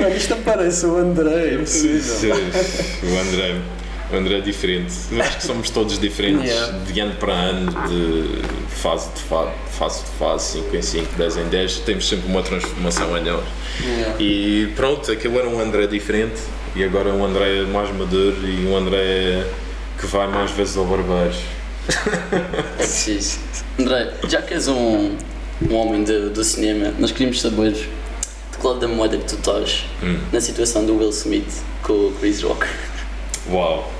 mano, 0.00 0.16
isto 0.16 0.30
não 0.30 0.42
parece 0.42 0.86
o 0.86 0.96
André, 0.98 1.48
é 1.48 1.54
impossível. 1.54 2.36
o 2.36 3.18
André. 3.28 3.60
O 4.12 4.16
André 4.16 4.38
é 4.38 4.40
diferente. 4.40 4.92
Acho 5.18 5.38
que 5.38 5.46
somos 5.46 5.70
todos 5.70 5.98
diferentes 5.98 6.50
Yeah. 6.50 6.78
de 6.78 7.00
ano 7.00 7.14
para 7.16 7.32
ano, 7.32 7.72
de 7.88 8.42
fase 8.68 9.08
de 9.14 9.22
fase, 9.22 9.50
fase 9.78 10.00
de 10.04 10.10
fase, 10.18 10.52
5 10.52 10.76
em 10.76 10.82
5, 10.82 11.14
10 11.16 11.36
em 11.38 11.44
10. 11.46 11.76
Temos 11.78 12.08
sempre 12.08 12.28
uma 12.28 12.42
transformação 12.42 13.14
a 13.14 13.20
nós. 13.20 13.44
Yeah. 13.82 14.14
E 14.20 14.72
pronto, 14.76 15.10
aquilo 15.10 15.38
era 15.38 15.48
um 15.48 15.58
André 15.58 15.86
diferente 15.86 16.40
e 16.74 16.84
agora 16.84 17.10
um 17.12 17.24
André 17.24 17.62
mais 17.62 17.90
maduro 17.94 18.46
e 18.46 18.66
um 18.66 18.76
André 18.76 19.44
que 19.98 20.06
vai 20.06 20.26
mais 20.26 20.50
vezes 20.52 20.76
ao 20.76 20.84
barbeiro. 20.84 21.34
Sim. 22.80 23.18
André, 23.78 24.12
já 24.28 24.40
que 24.42 24.54
és 24.54 24.68
um, 24.68 25.16
um 25.68 25.74
homem 25.74 26.04
de- 26.04 26.30
do 26.30 26.42
cinema, 26.44 26.92
nós 26.98 27.10
queríamos 27.12 27.40
saber 27.40 27.72
de 27.72 27.88
que 28.58 28.66
lado 28.66 28.78
da 28.80 28.88
moeda 28.88 29.16
que 29.16 29.24
tu 29.24 29.34
estás 29.34 29.84
Hum. 30.02 30.18
na 30.32 30.40
situação 30.40 30.84
do 30.86 30.96
Will 30.96 31.10
Smith 31.10 31.62
com 31.82 31.92
o 31.92 32.16
Chris 32.20 32.42
Rock. 32.42 32.66
Uau! 33.50 33.92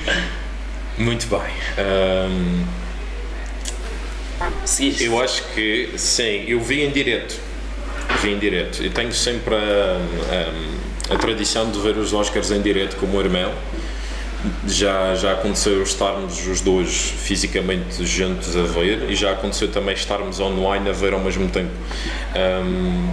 Muito 0.98 1.26
bem. 1.28 1.40
Seguiste? 4.64 5.04
eu 5.04 5.20
acho 5.20 5.42
que 5.54 5.90
sim, 5.96 6.44
eu 6.46 6.60
vi 6.60 6.82
em 6.82 6.90
direto. 6.90 7.36
Vi 8.22 8.30
em 8.32 8.38
direto. 8.38 8.82
Eu 8.82 8.90
tenho 8.90 9.12
sempre 9.12 9.54
a, 9.54 9.58
a, 9.58 10.52
a 11.10 11.16
tradição 11.16 11.70
de 11.70 11.78
ver 11.80 11.96
os 11.96 12.12
Oscars 12.12 12.50
em 12.50 12.60
direto 12.62 12.96
com 12.96 13.06
o 13.06 13.08
meu 13.08 13.20
irmão. 13.20 13.52
Já, 14.66 15.14
já 15.16 15.32
aconteceu 15.32 15.82
estarmos 15.82 16.46
os 16.46 16.62
dois 16.62 16.88
fisicamente 17.22 18.04
juntos 18.06 18.56
a 18.56 18.62
ver 18.62 19.10
e 19.10 19.14
já 19.14 19.32
aconteceu 19.32 19.68
também 19.68 19.94
estarmos 19.94 20.40
online 20.40 20.88
a 20.88 20.92
ver 20.92 21.12
ao 21.12 21.20
mesmo 21.20 21.46
tempo. 21.48 21.70
Ahm, 22.34 23.10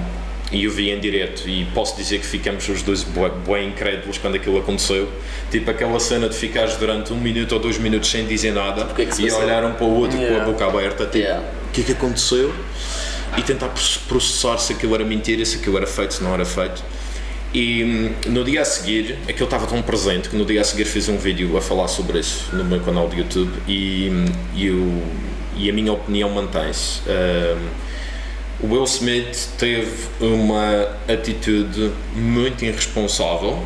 e 0.49 0.63
eu 0.63 0.71
vi 0.71 0.89
em 0.89 0.97
direto 1.01 1.49
e 1.49 1.65
posso 1.73 1.97
dizer 1.97 2.19
que 2.19 2.25
ficamos 2.25 2.69
os 2.69 2.81
dois 2.81 3.03
bem 3.45 3.67
incrédulos 3.67 4.17
quando 4.17 4.35
aquilo 4.35 4.57
aconteceu. 4.59 5.09
Tipo 5.51 5.69
aquela 5.69 5.99
cena 5.99 6.29
de 6.29 6.35
ficares 6.37 6.77
durante 6.77 7.11
um 7.11 7.17
minuto 7.19 7.51
ou 7.51 7.59
dois 7.59 7.77
minutos 7.77 8.09
sem 8.09 8.25
dizer 8.25 8.53
nada 8.53 8.85
que 8.85 9.01
é 9.01 9.09
e 9.19 9.31
olhar 9.33 9.65
um 9.65 9.73
para 9.73 9.85
o 9.85 9.93
outro 9.99 10.17
Yeah. 10.17 10.37
com 10.45 10.49
a 10.49 10.53
boca 10.53 10.65
aberta, 10.65 11.03
tipo, 11.03 11.17
Yeah. 11.17 11.43
o 11.67 11.71
que 11.73 11.81
é 11.81 11.83
que 11.83 11.91
aconteceu? 11.91 12.53
E 13.35 13.41
tentar 13.41 13.67
proce- 13.67 13.99
processar 14.07 14.57
se 14.59 14.71
aquilo 14.71 14.95
era 14.95 15.03
mentira, 15.03 15.43
se 15.43 15.57
aquilo 15.57 15.75
era 15.75 15.85
feito, 15.87 16.13
se 16.13 16.23
não 16.23 16.33
era 16.33 16.45
feito. 16.45 16.81
E 17.59 17.83
hum, 17.83 18.11
no 18.27 18.43
dia 18.43 18.61
a 18.61 18.65
seguir, 18.65 19.17
aquilo 19.27 19.45
estava 19.45 19.65
tão 19.65 19.81
presente 19.81 20.29
que 20.29 20.35
no 20.35 20.45
dia 20.45 20.61
a 20.61 20.63
seguir 20.63 20.85
fiz 20.85 21.09
um 21.09 21.17
vídeo 21.17 21.57
a 21.57 21.61
falar 21.61 21.87
sobre 21.87 22.19
isso 22.19 22.55
no 22.55 22.63
meu 22.63 22.79
canal 22.81 23.09
de 23.09 23.17
YouTube 23.17 23.51
e, 23.67 24.11
hum, 24.11 24.25
e, 24.55 24.67
eu- 24.67 25.03
e 25.55 25.67
a 25.67 25.73
minha 25.73 25.91
opinião 25.91 26.29
mantém-se. 26.29 27.01
O 28.59 28.67
Will 28.73 28.83
Smith 28.83 29.49
teve 29.57 29.91
uma 30.19 30.87
atitude 31.11 31.91
muito 32.15 32.63
irresponsável 32.63 33.63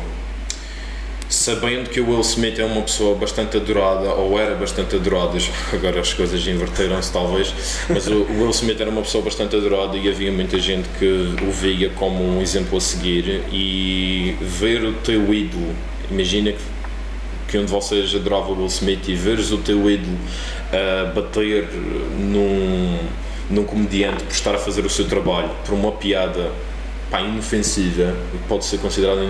sabendo 1.32 1.88
que 1.88 1.98
o 1.98 2.10
Will 2.10 2.20
Smith 2.20 2.58
é 2.58 2.64
uma 2.64 2.82
pessoa 2.82 3.16
bastante 3.16 3.56
adorada, 3.56 4.10
ou 4.10 4.38
era 4.38 4.54
bastante 4.54 4.96
adorada, 4.96 5.38
agora 5.72 6.00
as 6.00 6.12
coisas 6.12 6.46
inverteram-se 6.46 7.10
talvez, 7.10 7.54
mas 7.88 8.06
o 8.06 8.26
Will 8.38 8.50
Smith 8.50 8.80
era 8.80 8.90
uma 8.90 9.00
pessoa 9.00 9.24
bastante 9.24 9.56
adorada 9.56 9.96
e 9.96 10.08
havia 10.08 10.30
muita 10.30 10.58
gente 10.58 10.88
que 10.98 11.34
o 11.42 11.50
via 11.50 11.88
como 11.90 12.22
um 12.22 12.42
exemplo 12.42 12.76
a 12.76 12.80
seguir. 12.80 13.42
E 13.50 14.36
ver 14.40 14.84
o 14.84 14.92
teu 14.92 15.32
ídolo, 15.32 15.74
imagina 16.10 16.52
que, 16.52 16.62
que 17.48 17.58
um 17.58 17.64
de 17.64 17.70
vocês 17.70 18.14
adorava 18.14 18.52
o 18.52 18.58
Will 18.58 18.66
Smith 18.66 19.08
e 19.08 19.14
veres 19.14 19.50
o 19.50 19.58
teu 19.58 19.90
ídolo 19.90 20.18
a 20.70 21.12
bater 21.12 21.66
num, 22.18 22.98
num 23.48 23.64
comediante 23.64 24.22
por 24.24 24.32
estar 24.32 24.54
a 24.54 24.58
fazer 24.58 24.84
o 24.84 24.90
seu 24.90 25.06
trabalho, 25.06 25.50
por 25.64 25.74
uma 25.74 25.92
piada 25.92 26.52
pá, 27.12 27.20
inofensiva, 27.20 28.16
pode 28.48 28.64
ser 28.64 28.78
considerada 28.78 29.20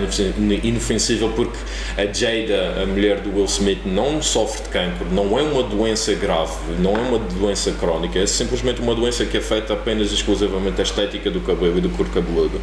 inofensiva 0.63 1.27
porque 1.27 1.57
a 1.97 2.05
Jada, 2.05 2.81
a 2.81 2.85
mulher 2.85 3.19
do 3.19 3.35
Will 3.35 3.43
Smith, 3.43 3.81
não 3.85 4.21
sofre 4.21 4.63
de 4.63 4.69
cancro, 4.69 5.05
não 5.11 5.37
é 5.37 5.41
uma 5.41 5.61
doença 5.61 6.13
grave, 6.13 6.55
não 6.79 6.95
é 6.95 6.99
uma 6.99 7.19
doença 7.19 7.73
crónica, 7.73 8.17
é 8.17 8.25
simplesmente 8.25 8.79
uma 8.79 8.95
doença 8.95 9.25
que 9.25 9.37
afeta 9.37 9.73
apenas 9.73 10.11
e 10.11 10.15
exclusivamente 10.15 10.79
a 10.79 10.83
estética 10.83 11.29
do 11.29 11.41
cabelo 11.41 11.77
e 11.77 11.81
do 11.81 11.89
corpo 11.89 12.13
cabeludo. 12.13 12.61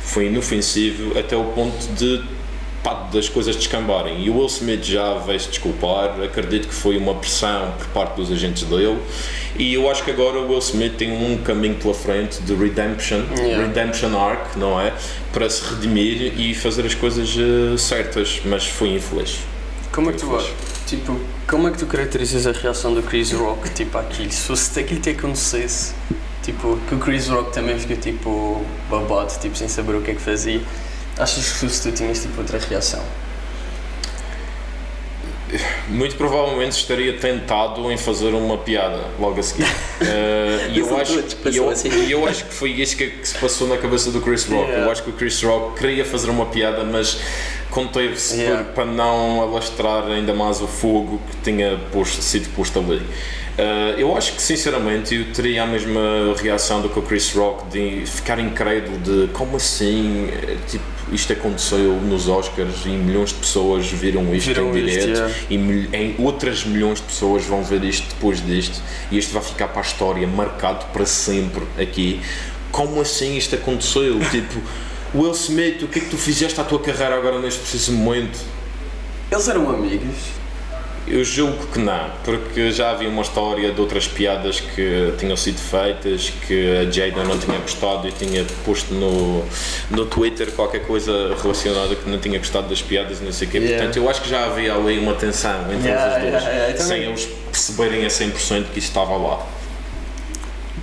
Foi 0.00 0.26
inofensivo 0.28 1.18
até 1.18 1.36
o 1.36 1.44
ponto 1.44 1.86
de 1.94 2.22
pá, 2.82 3.08
das 3.12 3.28
coisas 3.28 3.56
descambarem. 3.56 4.24
E 4.24 4.30
o 4.30 4.36
Will 4.38 4.46
Smith 4.46 4.84
já 4.84 5.14
veio-se 5.14 5.48
desculpar, 5.48 6.20
acredito 6.22 6.68
que 6.68 6.74
foi 6.74 6.96
uma 6.96 7.14
pressão 7.14 7.72
por 7.78 7.86
parte 7.88 8.16
dos 8.16 8.30
agentes 8.30 8.64
dele. 8.64 8.98
E 9.58 9.74
eu 9.74 9.90
acho 9.90 10.02
que 10.02 10.10
agora 10.10 10.38
o 10.40 10.48
Will 10.48 10.58
Smith 10.58 10.96
tem 10.96 11.12
um 11.12 11.38
caminho 11.38 11.74
pela 11.74 11.94
frente 11.94 12.42
de 12.42 12.54
redemption, 12.54 13.22
Yeah. 13.36 13.66
redemption 13.66 14.16
arc, 14.18 14.56
não 14.56 14.80
é? 14.80 14.92
Para 15.32 15.48
se 15.48 15.62
redimir 15.64 16.38
e 16.38 16.54
fazer 16.54 16.86
as 16.86 16.94
coisas 16.94 17.36
eh, 17.38 17.76
certas, 17.76 18.40
mas 18.44 18.66
foi 18.66 18.94
infeliz. 18.94 19.40
Como 19.92 20.10
é 20.10 20.12
que 20.12 20.18
tu 20.18 20.26
Pois. 20.26 20.50
Tipo, 20.86 21.18
como 21.48 21.68
é 21.68 21.70
que 21.70 21.78
tu 21.78 21.86
caracterizas 21.86 22.46
a 22.46 22.52
reação 22.52 22.92
do 22.92 23.02
Chris 23.02 23.32
Rock, 23.32 23.70
tipo, 23.70 23.96
àquilo? 23.96 24.30
Se 24.30 24.46
fosse 24.46 24.78
aquilo 24.78 25.00
que 25.00 25.10
acontecesse, 25.10 25.94
tipo, 26.42 26.78
que 26.88 26.94
o 26.94 26.98
Chris 26.98 27.28
Rock 27.28 27.52
também 27.52 27.78
ficou, 27.78 27.96
tipo, 27.96 28.66
babado, 28.90 29.32
tipo, 29.40 29.56
sem 29.56 29.68
saber 29.68 29.94
o 29.94 30.02
que 30.02 30.10
é 30.10 30.14
que 30.14 30.20
fazia, 30.20 30.60
achas 31.22 31.52
que 31.52 31.68
se 31.68 31.82
tu 31.82 31.92
tinhas, 31.92 32.20
tipo, 32.20 32.40
outra 32.40 32.58
reação? 32.58 33.02
Muito 35.88 36.16
provavelmente 36.16 36.72
estaria 36.72 37.12
tentado 37.18 37.92
em 37.92 37.98
fazer 37.98 38.28
uma 38.34 38.56
piada 38.56 39.04
logo 39.18 39.38
a 39.38 39.42
seguir. 39.42 39.66
Eh, 40.04 40.70
e 40.72 40.78
eu 40.80 40.96
acho, 40.96 41.22
eu, 41.44 41.70
assim. 41.70 42.10
eu 42.10 42.26
acho 42.26 42.44
que 42.46 42.52
foi 42.52 42.70
isso 42.72 42.96
que, 42.96 43.06
que 43.06 43.28
se 43.28 43.38
passou 43.38 43.68
na 43.68 43.76
cabeça 43.76 44.10
do 44.10 44.20
Chris 44.20 44.44
Rock. 44.46 44.64
Yeah. 44.64 44.84
Eu 44.84 44.90
acho 44.90 45.04
que 45.04 45.10
o 45.10 45.12
Chris 45.12 45.40
Rock 45.44 45.78
queria 45.78 46.04
fazer 46.04 46.28
uma 46.28 46.46
piada, 46.46 46.82
mas 46.82 47.20
conteve-se 47.70 48.40
Yeah. 48.40 48.64
para 48.64 48.84
não 48.84 49.42
alastrar 49.42 50.06
ainda 50.06 50.34
mais 50.34 50.60
o 50.60 50.66
fogo 50.66 51.20
que 51.30 51.52
tinha 51.52 51.78
posto, 51.92 52.20
sido 52.20 52.48
posto 52.56 52.80
ali. 52.80 53.00
Eh, 53.56 53.94
eu 53.98 54.16
acho 54.16 54.32
que 54.32 54.42
sinceramente 54.42 55.14
eu 55.14 55.32
teria 55.32 55.62
a 55.62 55.66
mesma 55.66 56.34
reação 56.40 56.80
do 56.80 56.88
que 56.88 56.98
o 56.98 57.02
Chris 57.02 57.32
Rock 57.34 57.68
de 57.68 58.04
ficar 58.06 58.38
incrédulo 58.38 58.98
de 58.98 59.32
como 59.32 59.56
assim 59.56 60.28
eh, 60.30 60.56
tipo, 60.68 60.84
isto 61.10 61.32
aconteceu 61.32 61.94
nos 62.00 62.28
Oscars 62.28 62.84
e 62.86 62.90
milhões 62.90 63.30
de 63.30 63.36
pessoas 63.36 63.86
viram 63.86 64.34
isto 64.34 64.48
Viram 64.48 64.70
em 64.70 64.84
direto 64.84 65.08
yeah. 65.08 65.34
e 65.50 65.56
em 65.92 66.14
outras 66.18 66.64
milhões 66.64 67.00
de 67.00 67.06
pessoas 67.06 67.44
vão 67.44 67.62
ver 67.62 67.82
isto 67.84 68.06
depois 68.08 68.44
disto 68.44 68.80
e 69.10 69.18
isto 69.18 69.32
vai 69.32 69.42
ficar 69.42 69.68
para 69.68 69.80
a 69.80 69.84
história 69.84 70.26
marcado 70.26 70.84
para 70.92 71.06
sempre 71.06 71.64
aqui. 71.80 72.20
Como 72.70 73.00
assim 73.00 73.36
isto 73.36 73.54
aconteceu? 73.54 74.18
tipo, 74.30 74.60
Will 75.14 75.32
Smith, 75.32 75.82
o 75.82 75.88
que 75.88 75.98
é 75.98 76.02
que 76.02 76.08
tu 76.08 76.16
fizeste 76.16 76.60
à 76.60 76.64
tua 76.64 76.78
carreira 76.78 77.16
agora 77.16 77.38
neste 77.40 77.60
preciso 77.60 77.92
momento? 77.92 78.38
Eles 79.30 79.48
eram 79.48 79.70
amigos? 79.70 80.41
Eu 81.06 81.24
julgo 81.24 81.66
que 81.66 81.80
não, 81.80 82.10
porque 82.24 82.70
já 82.70 82.90
havia 82.92 83.08
uma 83.08 83.22
história 83.22 83.72
de 83.72 83.80
outras 83.80 84.06
piadas 84.06 84.60
que 84.60 85.12
tinham 85.18 85.36
sido 85.36 85.58
feitas, 85.58 86.30
que 86.46 86.76
a 86.76 86.90
Jada 86.90 87.24
não 87.24 87.36
tinha 87.36 87.58
gostado 87.58 88.06
e 88.06 88.12
tinha 88.12 88.44
posto 88.64 88.94
no, 88.94 89.44
no 89.90 90.06
Twitter 90.06 90.52
qualquer 90.52 90.86
coisa 90.86 91.34
relacionada 91.42 91.96
que 91.96 92.08
não 92.08 92.18
tinha 92.18 92.38
gostado 92.38 92.68
das 92.68 92.80
piadas 92.80 93.20
e 93.20 93.24
não 93.24 93.32
sei 93.32 93.48
o 93.48 93.50
quê. 93.50 93.58
Yeah. 93.58 93.78
Portanto, 93.78 93.96
eu 93.96 94.08
acho 94.08 94.22
que 94.22 94.30
já 94.30 94.46
havia 94.46 94.74
ali 94.74 94.98
uma 94.98 95.14
tensão 95.14 95.60
entre 95.72 95.88
Yeah, 95.88 96.16
as 96.16 96.22
duas, 96.22 96.42
yeah, 96.44 96.78
sem 96.78 97.02
eles 97.02 97.28
perceberem 97.50 98.04
a 98.04 98.08
100% 98.08 98.66
que 98.72 98.78
isso 98.78 98.88
estava 98.88 99.16
lá. 99.16 99.44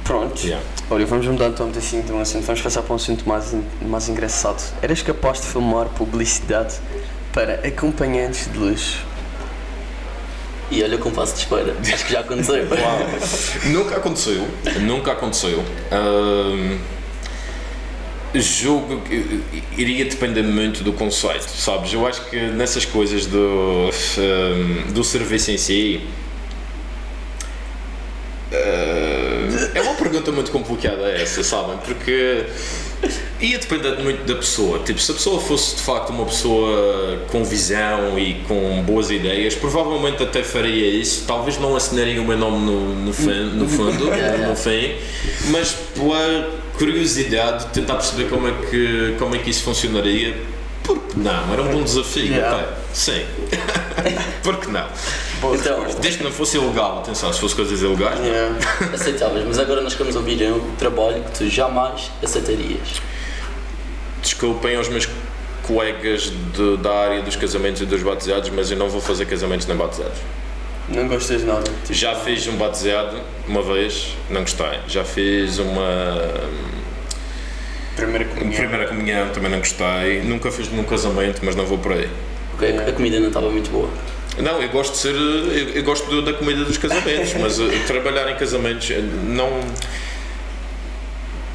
Pronto. 0.04 0.42
Yeah. 0.44 0.66
Olha, 0.90 1.06
vamos 1.06 1.28
mudar 1.28 1.48
então 1.48 1.72
assim 1.78 2.02
de 2.02 2.12
um 2.12 2.20
assunto, 2.20 2.44
vamos 2.44 2.62
passar 2.62 2.82
para 2.82 2.94
um 2.94 2.96
assunto 2.98 3.28
mais, 3.28 3.56
mais 3.82 4.10
engraçado. 4.10 4.62
Eras 4.82 5.02
capaz 5.02 5.40
de 5.40 5.48
filmar 5.48 5.86
publicidade 5.90 6.76
para 7.32 7.66
acompanhantes 7.66 8.52
de 8.52 8.58
luxo? 8.58 9.09
E 10.72 10.84
olha 10.84 10.98
com 10.98 11.12
passo 11.12 11.34
de 11.34 11.40
espera. 11.40 11.76
Acho 11.82 12.06
que 12.06 12.14
já 12.14 12.20
aconteceu. 12.20 12.68
nunca 13.72 13.98
aconteceu, 13.98 14.48
nunca 14.82 15.12
aconteceu. 15.14 15.64
Julgo 18.36 19.02
que 19.02 19.42
iria 19.76 20.06
depender 20.06 20.44
muito 20.44 20.84
do 20.84 20.94
conceito, 20.94 21.50
sabes? 21.50 21.94
Eu 21.94 22.06
acho 22.06 22.30
que 22.30 22.40
nessas 22.40 22.86
coisas 22.86 23.26
do, 23.26 23.90
do 24.94 25.04
serviço 25.04 25.52
em 25.52 25.58
si. 25.58 26.02
uma 28.52 28.79
pergunta 30.10 30.32
muito 30.32 30.52
complicada 30.52 31.10
essa, 31.12 31.44
sabem? 31.44 31.78
Porque 31.78 32.46
ia 33.40 33.58
depender 33.60 33.98
muito 34.04 34.26
da 34.26 34.36
pessoa. 34.36 34.80
Tipo, 34.80 35.00
se 35.00 35.12
a 35.12 35.14
pessoa 35.14 35.40
fosse 35.40 35.76
de 35.76 35.82
facto 35.82 36.10
uma 36.10 36.26
pessoa 36.26 37.20
com 37.32 37.44
visão 37.44 38.18
e 38.20 38.36
com 38.48 38.84
boas 38.84 39.10
ideias, 39.10 39.56
provavelmente 39.56 40.22
até 40.24 40.44
faria 40.44 40.88
isso. 40.90 41.24
Talvez 41.26 41.58
não 41.58 41.76
assinaria 41.76 42.22
o 42.22 42.26
meu 42.26 42.38
nome 42.38 42.66
no, 42.66 42.96
no, 42.96 43.14
fim- 43.14 43.52
no 43.54 43.68
fundo, 43.68 44.06
no 44.48 44.56
fim, 44.56 44.96
mas 45.52 45.72
pela 45.96 46.50
curiosidade 46.78 47.66
de 47.68 47.72
tentar 47.72 47.96
perceber 47.96 48.30
como 48.30 48.48
é 48.48 48.52
que, 48.70 49.16
como 49.20 49.36
é 49.36 49.40
que 49.40 49.50
isso 49.50 49.64
funcionaria. 49.64 50.36
Porque 50.84 51.14
não? 51.20 51.54
Era 51.54 51.62
um 51.62 51.68
bom 51.72 51.84
desafio, 51.84 52.26
Yeah. 52.26 52.58
até. 52.58 52.68
Sim. 52.94 53.22
Porque 54.42 54.72
não? 54.72 54.86
Então, 55.54 55.86
Desde 56.02 56.18
que 56.18 56.24
não 56.24 56.32
fosse 56.32 56.58
ilegal, 56.58 57.00
atenção, 57.00 57.32
se 57.32 57.40
fosse 57.40 57.56
coisas 57.56 57.82
ilegais. 57.82 58.20
Yeah. 58.20 58.56
aceitáveis, 58.94 59.46
mas 59.48 59.58
agora 59.60 59.82
nós 59.82 59.94
queremos 59.94 60.16
ouvir 60.16 60.42
um 60.52 60.76
trabalho 60.76 61.24
que 61.24 61.32
tu 61.32 61.50
jamais 61.50 62.12
aceitarias. 62.24 63.02
Desculpem 64.22 64.76
aos 64.76 64.90
meus 64.90 65.08
colegas 65.64 66.32
de- 66.54 66.78
da 66.78 66.92
área 66.94 67.22
dos 67.22 67.36
casamentos 67.36 67.82
e 67.82 67.86
dos 67.86 68.04
batizados, 68.04 68.50
mas 68.50 68.70
eu 68.72 68.78
não 68.78 68.90
vou 68.90 69.00
fazer 69.00 69.26
casamentos 69.26 69.66
nem 69.66 69.78
batizados. 69.78 70.18
Não 70.90 71.08
gostas 71.08 71.42
de 71.42 71.48
nada? 71.48 71.62
Tipo, 71.84 71.94
Já 71.94 72.16
fiz 72.16 72.48
um 72.48 72.58
batizado 72.58 73.18
uma 73.48 73.62
vez, 73.62 74.16
não 74.30 74.42
gostei. 74.42 74.80
Já 74.88 75.06
fiz 75.06 75.60
uma 75.60 76.28
primeira 77.96 78.26
comunhão. 78.26 78.52
primeira 78.58 78.88
comunhão, 78.88 79.30
também 79.30 79.52
não 79.52 79.60
gostei. 79.60 80.22
Nunca 80.24 80.52
fiz 80.52 80.70
nenhum 80.70 80.84
casamento, 80.84 81.42
mas 81.44 81.56
não 81.56 81.66
vou 81.66 81.78
por 81.78 81.94
aí. 81.94 82.10
Ok, 82.56 82.78
a 82.78 82.92
comida 82.92 83.20
não 83.20 83.28
estava 83.28 83.50
muito 83.50 83.70
boa. 83.70 83.90
Não, 84.38 84.62
eu 84.62 84.70
gosto 84.70 84.92
de 84.94 84.98
ser. 85.00 85.16
Eu, 85.16 85.70
eu 85.76 85.84
gosto 85.84 86.22
da 86.22 86.34
comida 86.34 86.64
dos 86.64 86.78
casamentos, 86.78 87.34
mas 87.34 87.60
eh, 87.60 87.66
trabalhar 87.88 88.30
em 88.32 88.36
casamentos 88.36 88.90
eh, 88.92 89.02
não. 89.02 89.50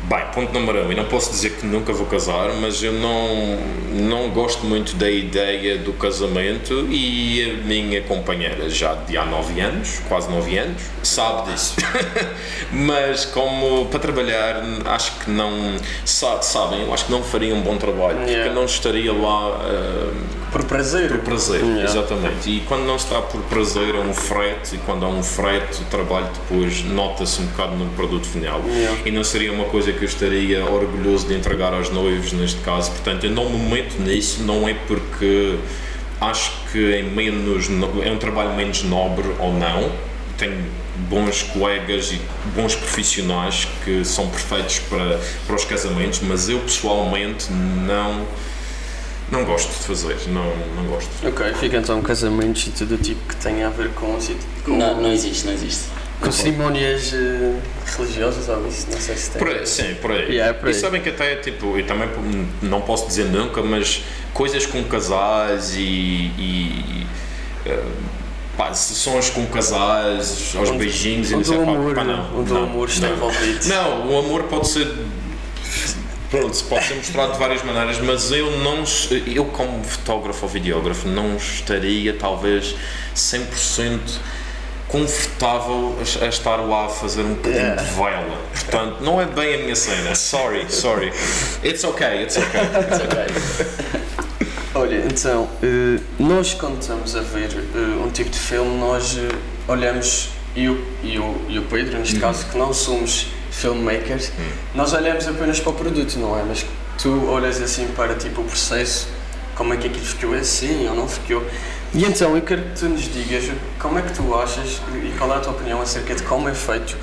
Bem, 0.06 0.20
ponto 0.34 0.52
número 0.52 0.84
um, 0.84 0.90
eu 0.90 0.96
não 0.98 1.06
posso 1.06 1.30
dizer 1.30 1.52
que 1.52 1.64
nunca 1.64 1.90
vou 1.90 2.04
casar, 2.04 2.52
mas 2.60 2.82
eu 2.82 2.92
não, 2.92 3.56
não 3.94 4.28
gosto 4.28 4.66
muito 4.66 4.94
da 4.96 5.10
ideia 5.10 5.78
do 5.78 5.94
casamento 5.94 6.86
e 6.90 7.42
a 7.58 7.66
minha 7.66 8.02
companheira 8.02 8.68
já 8.68 8.92
de 8.94 9.16
há 9.16 9.24
9 9.24 9.58
anos, 9.62 10.00
quase 10.06 10.28
9 10.30 10.58
anos, 10.58 10.82
sabe 11.02 11.50
disso. 11.52 11.76
mas 12.70 13.24
como 13.24 13.86
para 13.86 13.98
trabalhar, 13.98 14.62
acho 14.84 15.12
que 15.20 15.30
não. 15.30 15.74
sa- 16.04 16.42
Sabem, 16.42 16.82
eu 16.82 16.92
acho 16.92 17.06
que 17.06 17.10
não 17.12 17.22
faria 17.22 17.54
um 17.54 17.62
bom 17.62 17.78
trabalho, 17.78 18.18
porque 18.18 18.30
Yeah. 18.32 18.50
eu 18.50 18.54
não 18.54 18.66
estaria 18.66 19.10
lá. 19.10 19.58
eh, 19.64 20.43
Por 20.54 20.64
prazer. 20.64 21.08
por 21.08 21.18
prazer, 21.18 21.60
Yeah. 21.60 21.82
exatamente. 21.84 22.48
E 22.48 22.60
quando 22.60 22.84
não 22.86 22.94
está 22.96 23.20
por 23.20 23.40
prazer 23.42 23.94
é 23.94 23.98
um 23.98 24.14
frete, 24.14 24.76
e 24.76 24.78
quando 24.78 25.04
há 25.04 25.08
um 25.08 25.22
frete, 25.22 25.82
o 25.82 25.84
trabalho 25.86 26.28
depois 26.32 26.84
nota-se 26.84 27.42
um 27.42 27.46
bocado 27.46 27.74
no 27.74 27.86
produto 27.90 28.24
final. 28.26 28.62
Yeah. 28.66 28.98
E 29.04 29.10
não 29.10 29.24
seria 29.24 29.52
uma 29.52 29.64
coisa 29.64 29.92
que 29.92 30.02
eu 30.02 30.08
estaria 30.08 30.64
orgulhoso 30.64 31.26
de 31.26 31.34
entregar 31.34 31.74
aos 31.74 31.90
noivos, 31.90 32.32
neste 32.32 32.60
caso. 32.60 32.92
Portanto, 32.92 33.24
eu 33.24 33.30
não 33.32 33.50
me 33.50 33.58
meto 33.68 34.00
nisso, 34.00 34.42
não 34.44 34.68
é 34.68 34.74
porque 34.86 35.56
acho 36.20 36.52
que 36.70 36.94
é, 36.94 37.02
menos, 37.02 37.68
no- 37.68 38.02
é 38.02 38.10
um 38.12 38.18
trabalho 38.18 38.54
menos 38.54 38.82
nobre 38.84 39.26
ou 39.40 39.52
não. 39.52 39.90
Tenho 40.38 40.64
bons 41.10 41.42
colegas 41.42 42.12
e 42.12 42.20
bons 42.54 42.76
profissionais 42.76 43.66
que 43.84 44.04
são 44.04 44.28
perfeitos 44.28 44.78
para, 44.88 45.18
para 45.48 45.56
os 45.56 45.64
casamentos, 45.64 46.20
mas 46.22 46.48
eu 46.48 46.60
pessoalmente 46.60 47.52
não. 47.52 48.24
Não 49.34 49.44
gosto 49.44 49.68
de 49.68 49.74
fazer, 49.86 50.16
não, 50.28 50.44
não 50.76 50.84
gosto. 50.84 51.10
Ok, 51.26 51.54
fica 51.60 51.76
então 51.78 52.00
casamentos 52.02 52.66
e 52.66 52.70
tudo 52.70 52.94
o 52.94 52.98
tipo 52.98 53.20
que 53.28 53.36
tenha 53.36 53.66
a 53.66 53.70
ver 53.70 53.90
com 53.90 54.14
o 54.16 54.20
sítio. 54.20 54.38
com- 54.64 54.76
Não, 54.76 55.00
não 55.02 55.12
existe, 55.12 55.44
não 55.46 55.52
existe. 55.52 55.84
Com 56.20 56.30
cerimónias 56.30 57.12
eh, 57.12 57.58
religiosas 57.98 58.48
ou 58.48 58.66
isso, 58.68 58.86
não 58.90 59.00
sei 59.00 59.16
se 59.16 59.30
tem. 59.30 59.38
Por 59.40 59.48
aí, 59.48 59.66
sim, 59.66 59.94
por 60.00 60.12
aí. 60.12 60.28
Yeah, 60.30 60.50
é 60.50 60.52
por 60.52 60.68
E 60.68 60.72
aí. 60.72 60.78
sabem 60.80 61.02
que 61.02 61.08
até, 61.08 61.36
tipo, 61.36 61.76
eu 61.76 61.84
também 61.86 62.08
não 62.62 62.80
posso 62.80 63.06
dizer 63.08 63.24
nunca, 63.24 63.60
mas 63.62 64.02
coisas 64.32 64.64
com 64.64 64.82
casais 64.84 65.74
e. 65.74 65.80
e 66.38 67.06
eh, 67.66 67.82
pá, 68.56 68.72
sessões 68.72 69.28
com 69.30 69.44
casais, 69.46 70.54
aos 70.56 70.70
Onde- 70.70 70.78
beijinhos 70.78 71.30
e 71.32 71.34
onde 71.34 71.48
não 71.50 71.54
sei 71.56 71.62
o 71.62 71.66
pá, 71.66 71.72
amor- 71.72 71.94
pá, 71.96 72.04
não. 72.04 72.38
onde 72.40 72.52
o 72.52 72.54
não, 72.54 72.62
amor 72.62 72.88
está 72.88 73.08
não. 73.08 73.16
envolvido. 73.16 73.66
Não, 73.68 74.12
o 74.12 74.18
amor 74.18 74.44
pode 74.44 74.68
ser. 74.68 74.86
Pronto, 76.40 76.64
pode 76.64 76.84
ser 76.84 76.94
mostrado 76.94 77.32
de 77.32 77.38
várias 77.38 77.62
maneiras, 77.62 78.00
mas 78.00 78.32
eu 78.32 78.50
não. 78.58 78.82
Eu, 79.32 79.44
como 79.46 79.84
fotógrafo 79.84 80.46
ou 80.46 80.50
videógrafo, 80.50 81.06
não 81.06 81.36
estaria 81.36 82.12
talvez 82.14 82.74
100% 83.14 84.00
confortável 84.88 85.96
a, 86.22 86.26
estar 86.26 86.56
lá 86.56 86.86
a 86.86 86.88
fazer 86.88 87.22
um 87.22 87.34
bocadinho 87.34 87.54
Yeah. 87.62 87.82
de 87.82 87.90
vela. 87.94 88.40
Portanto, 88.52 88.96
não 89.00 89.20
é 89.20 89.26
bem 89.26 89.54
a 89.54 89.58
minha 89.58 89.76
cena. 89.76 90.14
Sorry, 90.14 90.66
sorry. 90.68 91.12
It's 91.64 91.84
okay, 91.84 92.22
it's 92.22 92.36
okay. 92.36 92.60
It's 92.60 93.00
ok. 93.00 94.00
Olha, 94.74 95.04
então, 95.06 95.48
eh, 95.62 96.00
nós 96.18 96.52
quando 96.54 96.80
estamos 96.80 97.14
a 97.14 97.20
ver 97.20 97.50
eh, 97.52 98.04
um 98.04 98.10
tipo 98.10 98.30
de 98.30 98.38
filme, 98.38 98.76
nós 98.78 99.16
eh, 99.16 99.36
olhamos, 99.68 100.30
e 100.56 100.68
o, 100.68 100.84
e, 101.02 101.16
o, 101.16 101.40
e 101.48 101.58
o 101.60 101.62
Pedro, 101.62 101.98
neste 101.98 102.18
caso, 102.18 102.46
que 102.46 102.58
não 102.58 102.74
somos 102.74 103.28
filmmakers, 103.54 104.32
nós 104.74 104.92
olhamos 104.92 105.26
apenas 105.26 105.60
para 105.60 105.70
o 105.70 105.74
produto, 105.74 106.18
não 106.18 106.38
é? 106.38 106.42
Mas 106.42 106.64
tu 107.00 107.26
olhas 107.28 107.60
assim 107.60 107.86
para 107.96 108.14
tipo 108.14 108.40
o 108.40 108.44
processo, 108.44 109.08
como 109.54 109.72
é 109.72 109.76
que 109.76 109.86
aquilo 109.86 110.04
ficou 110.04 110.34
assim 110.34 110.88
ou 110.88 110.94
não 110.94 111.08
ficou. 111.08 111.44
E 111.94 112.04
então, 112.04 112.34
eu 112.34 112.42
quero 112.42 112.62
que 112.62 112.80
tu 112.80 112.86
nos 112.86 113.02
digas 113.02 113.44
como 113.78 113.98
é 113.98 114.02
que 114.02 114.12
tu 114.12 114.34
achas 114.34 114.80
e 114.94 115.14
qual 115.16 115.32
é 115.32 115.36
a 115.36 115.40
tua 115.40 115.52
opinião 115.52 115.80
acerca 115.80 116.14
de 116.14 116.22
como 116.24 116.48
é 116.48 116.54
feito 116.54 116.96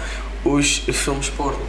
os 0.44 0.80
filmes 0.92 1.30
porno. 1.30 1.66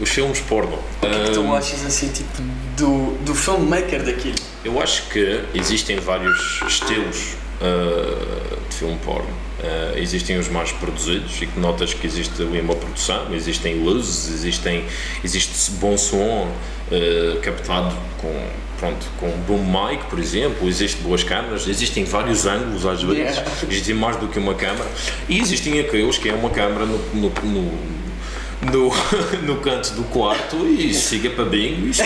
Os 0.00 0.08
filmes 0.08 0.40
porno. 0.40 0.76
O 0.76 1.00
que 1.00 1.06
é 1.06 1.24
que 1.26 1.30
tu 1.30 1.40
Ahm, 1.42 1.54
achas 1.54 1.84
assim, 1.86 2.08
tipo, 2.08 2.42
do, 2.76 3.16
do 3.24 3.34
filmmaker 3.34 4.02
daquilo? 4.02 4.34
Eu 4.64 4.82
acho 4.82 5.04
que 5.10 5.44
existem 5.54 6.00
vários 6.00 6.60
estilos 6.66 7.34
uh, 7.60 8.68
de 8.68 8.74
filme 8.74 8.98
porno. 9.04 9.28
Uh, 9.28 9.98
existem 9.98 10.38
os 10.38 10.48
mais 10.48 10.72
produzidos 10.72 11.40
e 11.40 11.46
que 11.46 11.58
notas 11.58 11.94
que 11.94 12.06
existe 12.06 12.42
ali 12.42 12.60
uma 12.60 12.74
produção, 12.74 13.32
existem 13.32 13.82
luzes, 13.82 14.30
existem, 14.32 14.84
existe 15.22 15.70
bom 15.72 15.96
som 15.96 16.48
uh, 16.48 17.40
captado 17.40 17.94
com, 18.20 18.46
pronto, 18.78 19.06
com 19.18 19.30
boom 19.46 19.64
mic, 19.64 20.04
por 20.06 20.18
exemplo, 20.18 20.68
existem 20.68 21.02
boas 21.02 21.22
câmaras, 21.22 21.66
existem 21.66 22.04
vários 22.04 22.46
ângulos 22.46 22.84
às 22.84 23.02
vezes, 23.02 23.14
Yeah. 23.14 23.50
existem 23.70 23.94
mais 23.94 24.16
do 24.16 24.28
que 24.28 24.38
uma 24.38 24.54
câmara 24.54 24.90
e 25.28 25.38
existem 25.38 25.78
aqueles 25.78 26.18
que 26.18 26.28
é 26.28 26.34
uma 26.34 26.50
câmara 26.50 26.84
no, 26.84 26.98
no, 27.14 27.30
no 27.30 28.04
no, 28.72 28.90
no 29.44 29.60
canto 29.60 29.92
do 29.94 30.04
quarto 30.04 30.56
e 30.66 30.92
siga 30.94 31.30
para 31.30 31.44
bingo 31.44 31.86
e 31.86 31.90
está 31.90 32.04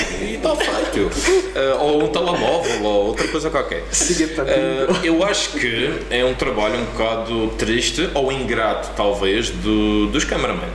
feito. 0.57 1.11
Eh, 1.55 1.77
ou 1.81 2.05
um 2.05 2.09
telemóvel 2.09 2.85
ou 2.85 3.07
outra 3.07 3.29
coisa 3.29 3.51
qualquer. 3.51 3.85
Siga 3.91 4.29
para 4.29 4.51
Eh, 4.51 4.87
eu 5.05 5.25
acho 5.25 5.51
que 5.51 6.01
é 6.11 6.25
um 6.25 6.35
trabalho 6.35 6.79
um 6.79 6.85
bocado 6.87 7.49
triste 7.59 8.09
ou 8.15 8.33
ingrato, 8.33 8.91
talvez, 8.97 9.51
do, 9.51 10.07
dos 10.07 10.25
cameramen. 10.25 10.71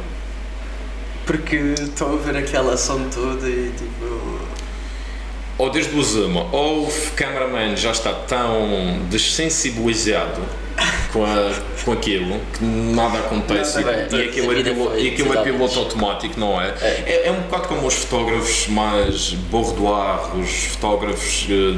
Porque 1.26 1.56
estou 1.56 2.14
a 2.14 2.18
ver 2.18 2.38
aquela 2.38 2.74
ação 2.74 3.10
toda 3.10 3.48
e 3.48 3.72
tipo. 3.78 4.40
Ou 5.58 5.70
desde 5.70 5.96
o 5.96 6.04
zoom, 6.04 6.36
ou 6.52 6.88
o 6.88 6.94
cameraman 7.16 7.76
já 7.76 7.92
está 7.92 8.12
tão 8.12 9.00
dessensibilizado 9.10 10.42
com, 11.12 11.24
a, 11.26 11.52
com 11.86 11.92
aquilo 11.92 12.40
que 12.58 12.64
nada 12.66 13.20
acontece 13.20 13.80
e, 13.80 13.84
e 14.16 14.30
aquilo, 14.30 14.52
é 14.52 14.64
piloto, 14.64 14.98
e 14.98 15.08
aquilo 15.10 15.34
é 15.34 15.44
piloto 15.44 15.80
automático, 15.80 16.40
não 16.40 16.60
é? 16.60 16.74
É, 16.82 17.24
é 17.28 17.32
um 17.32 17.42
bocado 17.42 17.68
como 17.68 17.86
os 17.88 17.94
fotógrafos 17.96 18.68
mais 18.68 19.32
bordoar, 19.50 20.36
os 20.38 20.50
fotógrafos 20.66 21.48
eh, 21.50 21.78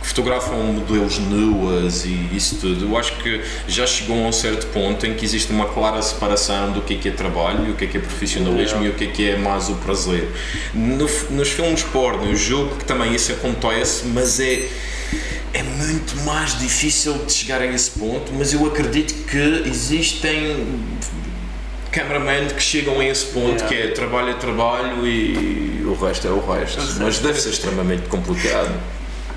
que 0.00 0.08
fotografam 0.08 0.56
modelos 0.58 1.18
nuas 1.18 2.04
e 2.04 2.28
isso 2.34 2.56
tudo. 2.60 2.84
Eu 2.86 2.98
acho 2.98 3.12
que 3.18 3.40
já 3.66 3.86
chegou 3.86 4.22
a 4.22 4.28
um 4.28 4.32
certo 4.32 4.66
ponto 4.66 5.06
em 5.06 5.14
que 5.14 5.24
existe 5.24 5.50
uma 5.52 5.66
clara 5.66 6.02
separação 6.02 6.72
do 6.72 6.82
que 6.82 6.94
é 6.94 6.96
que 6.98 7.08
é 7.08 7.12
trabalho, 7.12 7.70
o 7.70 7.74
que 7.74 7.84
é 7.84 7.86
que 7.86 7.96
é 7.96 8.00
profissionalismo 8.00 8.84
e 8.84 8.88
o 8.90 8.92
que 8.94 9.04
é 9.04 9.06
que 9.06 9.30
é 9.30 9.36
mais 9.36 9.68
o 9.70 9.74
prazer. 9.76 10.28
No- 10.74 11.08
nos 11.30 11.48
filmes 11.48 11.82
porno, 11.84 12.26
eu 12.28 12.36
julgo 12.36 12.76
que 12.76 12.84
também 12.84 13.14
isso 13.14 13.32
acontece, 13.32 14.04
mas 14.06 14.38
é 14.40 14.68
é 15.54 15.62
muito 15.62 16.16
mais 16.24 16.58
difícil 16.58 17.14
de 17.24 17.32
chegar 17.32 17.62
a 17.62 17.66
esse 17.66 17.92
ponto, 17.92 18.32
mas 18.34 18.52
eu 18.52 18.66
acredito 18.66 19.14
que 19.24 19.68
existem 19.68 20.66
cameramen 21.92 22.48
que 22.48 22.60
chegam 22.60 22.98
a 22.98 23.04
esse 23.04 23.26
ponto 23.26 23.62
Yeah. 23.62 23.68
que 23.68 23.74
é 23.74 23.88
trabalho 23.92 24.30
é 24.30 24.34
trabalho 24.34 25.06
e 25.06 25.84
o 25.86 25.94
resto 25.94 26.26
é 26.26 26.30
o 26.30 26.40
resto. 26.44 26.80
Mas 26.98 27.20
deve 27.20 27.40
ser 27.40 27.50
extremamente 27.50 28.08
complicado. 28.08 28.74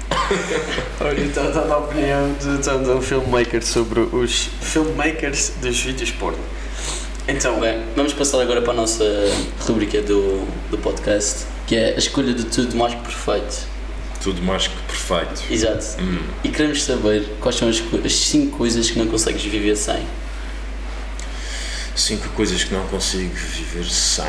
Olha, 1.00 1.22
então 1.22 1.52
dando 1.52 1.72
a 1.72 1.78
opinião 1.78 2.34
de, 2.34 2.50
então, 2.50 2.82
de 2.82 2.90
um 2.90 3.02
filmmaker 3.02 3.64
sobre 3.64 4.00
os 4.00 4.50
filmmakers 4.62 5.54
dos 5.62 5.80
vídeos 5.80 6.10
porno. 6.12 6.40
Então, 7.28 7.60
Bem, 7.60 7.84
vamos 7.96 8.14
passar 8.14 8.42
agora 8.42 8.62
para 8.62 8.72
a 8.72 8.76
nossa 8.76 9.04
rubrica 9.60 10.02
do, 10.02 10.48
do 10.72 10.78
podcast, 10.78 11.46
que 11.68 11.76
é 11.76 11.94
a 11.94 11.98
escolha 11.98 12.34
de 12.34 12.46
tudo 12.46 12.76
mais 12.76 12.96
que 12.96 13.02
perfeito. 13.02 13.68
Tudo 14.24 14.42
mais 14.42 14.68
que 14.68 14.87
perfeito. 15.08 15.44
Exato. 15.52 16.02
Hum. 16.02 16.20
E 16.44 16.50
queremos 16.50 16.84
saber 16.84 17.24
quais 17.40 17.56
são 17.58 17.70
as 17.70 17.82
5 18.12 18.58
coisas 18.58 18.90
que 18.92 19.00
não 19.00 19.08
consegues 19.08 19.42
viver 19.44 19.76
sem. 19.76 20.06
Cinco 21.96 22.30
coisas 22.30 22.64
que 22.64 22.72
não 22.74 22.86
consigo 22.88 23.34
viver 23.34 23.86
sem. 23.86 24.26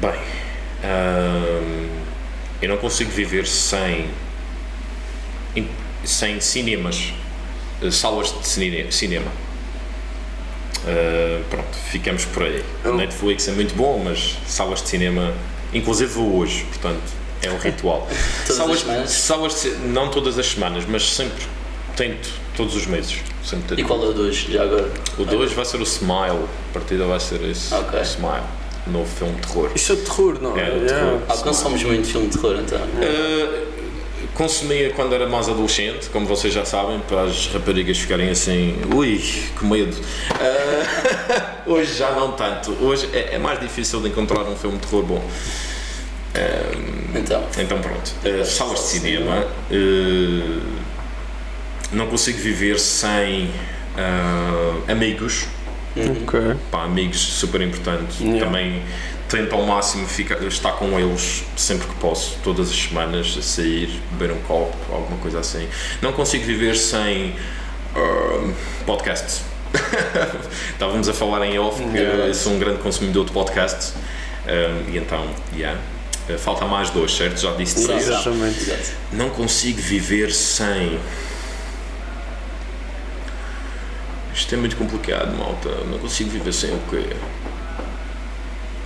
Bem, 0.00 0.14
hum, 0.84 1.88
eu 2.60 2.68
não 2.68 2.76
consigo 2.76 3.10
viver 3.10 3.44
sem 3.46 4.08
em- 5.56 5.68
sem 6.04 6.40
cinemas, 6.40 7.12
eh, 7.82 7.90
salas 7.90 8.32
de 8.40 8.46
cine- 8.46 8.92
cinema. 8.92 9.30
Uh, 10.84 11.44
pronto, 11.48 11.76
ficamos 11.90 12.24
por 12.24 12.42
aí. 12.44 12.64
Eu- 12.84 12.96
Netflix 12.96 13.46
é 13.46 13.52
muito 13.52 13.72
bom, 13.76 14.02
mas 14.04 14.36
salas 14.48 14.82
de 14.82 14.88
cinema, 14.88 15.32
inclusive 15.72 16.12
vou 16.12 16.36
hoje, 16.38 16.64
portanto, 16.64 17.02
é 17.42 17.50
um 17.50 17.58
ritual. 17.58 18.08
Todas 18.46 18.56
salas, 18.56 18.76
as 18.76 18.80
semanas? 18.82 19.10
salas 19.10 19.66
não 19.86 20.08
todas 20.08 20.38
as 20.38 20.46
semanas, 20.46 20.84
mas 20.86 21.10
sempre 21.10 21.44
tento, 21.96 22.28
todos 22.56 22.74
os 22.76 22.86
meses. 22.86 23.18
Sempre 23.44 23.74
E 23.74 23.76
tento. 23.76 23.86
qual 23.88 24.02
é 24.04 24.08
o 24.08 24.12
2 24.12 24.36
já 24.36 24.62
agora? 24.62 24.90
O 25.18 25.24
2 25.24 25.52
vai 25.52 25.64
ser 25.64 25.78
o 25.78 25.82
Smile, 25.82 26.44
a 26.70 26.72
partida 26.72 27.04
vai 27.04 27.18
ser 27.20 27.42
esse. 27.42 27.74
Ok. 27.74 27.98
O 27.98 28.02
Smile, 28.02 28.42
novo 28.86 29.06
filme 29.16 29.34
de 29.34 29.40
terror. 29.46 29.70
isso 29.74 29.92
é 29.92 29.96
terror, 29.96 30.38
não 30.40 30.56
é? 30.56 30.68
É, 30.68 30.76
o 30.76 30.86
terror. 30.86 31.20
Ah, 31.28 31.36
consomos 31.38 31.82
muito 31.82 32.06
filme 32.06 32.28
de 32.28 32.38
terror 32.38 32.56
então. 32.60 32.78
Uh, 32.80 33.72
consumia 34.34 34.90
quando 34.92 35.12
era 35.14 35.28
mais 35.28 35.48
adolescente, 35.48 36.08
como 36.10 36.26
vocês 36.26 36.54
já 36.54 36.64
sabem, 36.64 37.00
para 37.00 37.22
as 37.22 37.48
raparigas 37.48 37.98
ficarem 37.98 38.30
assim, 38.30 38.76
ui, 38.94 39.18
que 39.58 39.64
medo. 39.66 39.96
Uh, 41.66 41.66
hoje 41.72 41.94
já 41.94 42.12
não 42.12 42.32
tanto. 42.32 42.72
Hoje 42.80 43.08
é, 43.12 43.34
é 43.34 43.38
mais 43.38 43.58
difícil 43.60 44.00
de 44.00 44.08
encontrar 44.08 44.42
um 44.44 44.54
filme 44.56 44.78
de 44.78 44.86
terror 44.86 45.02
bom. 45.02 45.30
Então, 47.14 47.46
Então 47.58 47.78
pronto, 47.80 48.12
uh, 48.24 48.44
salas 48.44 48.80
de 48.80 48.86
cinema. 48.86 49.46
uh, 49.70 50.62
não 51.92 52.06
consigo 52.06 52.38
viver 52.38 52.78
sem 52.78 53.46
uh, 53.96 54.90
amigos. 54.90 55.46
Ok. 55.94 56.56
Pá, 56.70 56.84
amigos 56.84 57.18
super 57.20 57.60
importantes. 57.60 58.18
Yeah. 58.20 58.46
Também 58.46 58.82
tento 59.28 59.54
ao 59.54 59.62
máximo 59.66 60.06
ficar, 60.06 60.42
estar 60.44 60.72
com 60.72 60.98
eles 60.98 61.44
sempre 61.54 61.86
que 61.86 61.94
posso, 61.96 62.38
todas 62.42 62.70
as 62.70 62.76
semanas, 62.76 63.34
a 63.38 63.42
sair, 63.42 64.00
beber 64.12 64.32
um 64.34 64.40
copo, 64.42 64.74
alguma 64.90 65.18
coisa 65.18 65.40
assim. 65.40 65.68
Não 66.00 66.12
consigo 66.14 66.44
viver 66.46 66.76
sem 66.76 67.34
um, 67.94 68.54
podcast. 68.86 69.42
Estávamos 70.72 71.08
a 71.10 71.12
falar 71.14 71.44
em 71.46 71.58
off, 71.58 71.82
porque 71.82 71.98
Yeah. 71.98 72.26
eu 72.26 72.34
sou 72.34 72.52
um 72.54 72.58
grande 72.58 72.78
consumidor 72.78 73.26
de 73.26 73.32
podcast. 73.32 73.92
um, 74.46 74.90
e 74.90 74.96
então, 74.96 75.26
yeah. 75.54 75.78
Uh, 76.28 76.38
Falta 76.38 76.66
mais 76.66 76.90
dois, 76.90 77.12
certo? 77.12 77.40
Já 77.40 77.52
disse 77.54 77.84
três. 77.84 78.08
Exatamente. 78.08 78.60
exato. 78.60 78.92
Não 79.12 79.30
consigo 79.30 79.80
viver 79.80 80.32
sem. 80.32 80.98
Isto 84.34 84.54
é 84.54 84.58
muito 84.58 84.76
complicado, 84.76 85.36
malta. 85.36 85.68
Não 85.90 85.98
consigo 85.98 86.30
viver 86.30 86.52
sem 86.52 86.70
o 86.70 86.80
quê? 86.88 87.14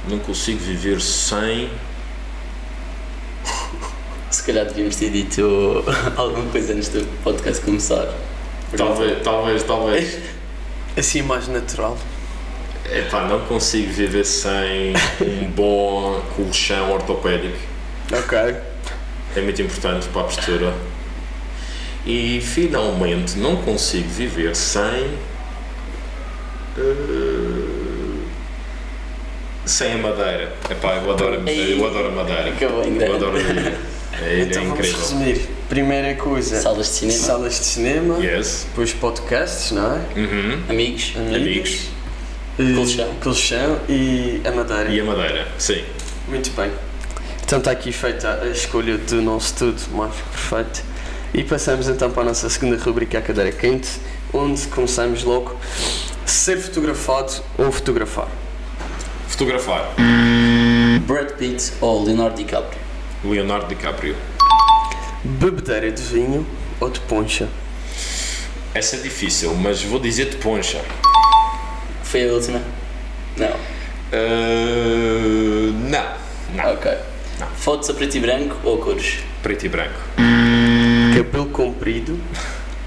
Não 0.09 0.19
consigo 0.19 0.59
viver 0.61 1.01
sem. 1.01 1.71
Se 4.31 4.43
calhar 4.43 4.65
devíamos 4.67 4.97
ter 4.97 5.11
dito 5.11 5.85
alguma 6.17 6.51
coisa 6.51 6.73
antes 6.73 6.89
do 6.89 7.05
podcast 7.23 7.63
começar. 7.65 8.13
Talvez, 8.77 9.23
talvez, 9.23 9.63
talvez. 9.63 10.19
Assim 10.97 11.23
mais 11.23 11.47
natural. 11.49 11.97
Epá, 12.93 13.25
não 13.27 13.41
consigo 13.41 13.93
viver 13.93 14.25
sem 14.25 14.93
um 15.21 15.51
bom 15.51 16.23
colchão 16.37 16.93
ortopédico. 16.93 17.59
Ok. 18.13 18.39
É 19.37 19.41
muito 19.41 19.61
importante 19.61 20.07
para 20.09 20.23
a 20.23 20.25
postura. 20.25 20.73
E 22.07 22.41
finalmente 22.41 23.37
não 23.39 23.57
consigo 23.57 24.09
viver 24.09 24.55
sem 24.55 25.09
Uh, 26.79 28.21
sem 29.65 29.95
a 29.95 29.97
madeira. 29.97 30.53
Epá, 30.71 30.97
eu 30.97 31.11
adoro, 31.11 31.41
a- 31.47 31.51
eu 31.51 31.87
adoro 31.87 32.13
madeira. 32.13 32.51
Acabou 32.51 32.85
Eu 32.85 33.15
adoro 33.17 33.39
a 33.41 33.43
madeira. 33.43 33.79
É, 34.23 34.41
Então 34.43 34.63
é 34.63 34.65
vamos 34.67 34.79
incrível. 34.79 34.99
resumir. 35.01 35.49
Primeira 35.71 36.15
coisa, 36.17 36.61
Salas 36.61 36.87
de 36.89 36.93
cinema, 36.93 37.19
salas 37.19 37.59
de 37.59 37.65
cinema, 37.65 38.19
Yes. 38.23 38.67
depois 38.69 38.93
podcasts, 38.93 39.73
não 39.73 39.97
é? 39.97 40.01
Uhum. 40.21 40.63
amigos, 40.69 41.15
Amigos. 41.17 41.71
eh, 41.71 41.96
Colchão. 42.57 43.15
colchão 43.23 43.81
e 43.87 44.41
a 44.45 44.51
madeira. 44.51 44.89
E 44.89 45.01
a 45.01 45.05
madeira, 45.05 45.47
sim. 45.59 45.85
Muito 46.27 46.51
bem. 46.57 46.73
Então 47.45 47.59
está 47.59 47.71
aqui 47.71 47.93
feita 47.93 48.41
a 48.43 48.49
escolha 48.49 48.97
do 48.97 49.21
nosso 49.21 49.55
tudo 49.55 49.81
mais 49.93 50.15
perfeito. 50.15 50.83
E 51.35 51.45
passamos 51.45 51.87
então 51.87 52.11
para 52.11 52.23
a 52.23 52.27
nossa 52.27 52.49
segunda 52.49 52.77
rubrica, 52.83 53.19
a 53.19 53.23
cadeira 53.23 53.53
quente, 53.53 53.91
onde 54.33 54.67
começamos 54.69 55.23
logo 55.23 55.55
ser 56.25 56.57
fotografado 56.59 57.35
ou 57.59 57.71
fotografar. 57.71 58.29
Fotografar. 59.29 59.95
Brad 61.07 61.33
Pitt 61.33 61.73
ou 61.81 62.05
Leonardo 62.05 62.37
DiCaprio. 62.37 62.81
Leonardo 63.23 63.69
DiCaprio. 63.69 64.17
Bebedeira 65.23 65.93
de 65.93 66.03
vinho 66.03 66.47
ou 66.81 66.89
de 66.89 67.01
poncha. 67.01 67.49
Essa 68.73 68.97
é 68.97 69.01
difícil, 69.01 69.55
mas 69.55 69.83
vou 69.83 70.01
dizer 70.01 70.31
de 70.31 70.37
poncha. 70.37 70.83
Foi 72.11 72.29
a 72.29 72.33
última? 72.33 72.61
Não. 73.37 73.49
Uh, 74.13 75.73
não. 75.91 76.07
Não. 76.55 76.73
Ok. 76.73 76.93
Não. 77.41 77.47
Fotos 77.49 77.91
a 77.91 77.95
preto 77.95 78.17
e 78.17 78.21
branco 78.21 78.57
ou 78.65 78.79
cores? 78.79 79.19
Preto 79.43 79.67
e 79.67 79.69
branco. 79.69 79.99
Cabelo 81.17 81.47
comprido 81.47 82.19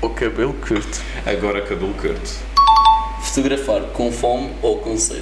ou 0.01 0.10
cabelo 0.12 0.53
curto. 0.53 1.01
Agora 1.25 1.62
cabelo 1.62 1.93
curto. 1.95 2.32
Fotografar 3.21 3.82
com 3.93 4.12
fome 4.12 4.51
ou 4.62 4.79
com 4.79 4.97
sede? 4.97 5.21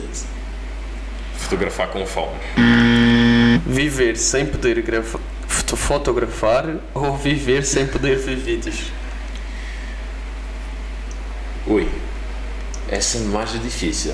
Fotografar 1.38 1.88
com 1.90 2.06
fome. 2.06 2.38
Viver 3.66 4.16
sem 4.18 4.46
poder 4.46 4.84
foto- 5.04 5.76
fotografar 5.76 6.76
ou 6.94 7.18
viver 7.18 7.64
sem 7.66 7.88
poder 7.88 8.18
ver 8.18 8.36
vídeos. 8.36 8.92
Ui. 11.66 11.88
Essa 12.90 13.20
mais 13.20 13.54
é 13.56 13.58
difícil. 13.58 14.14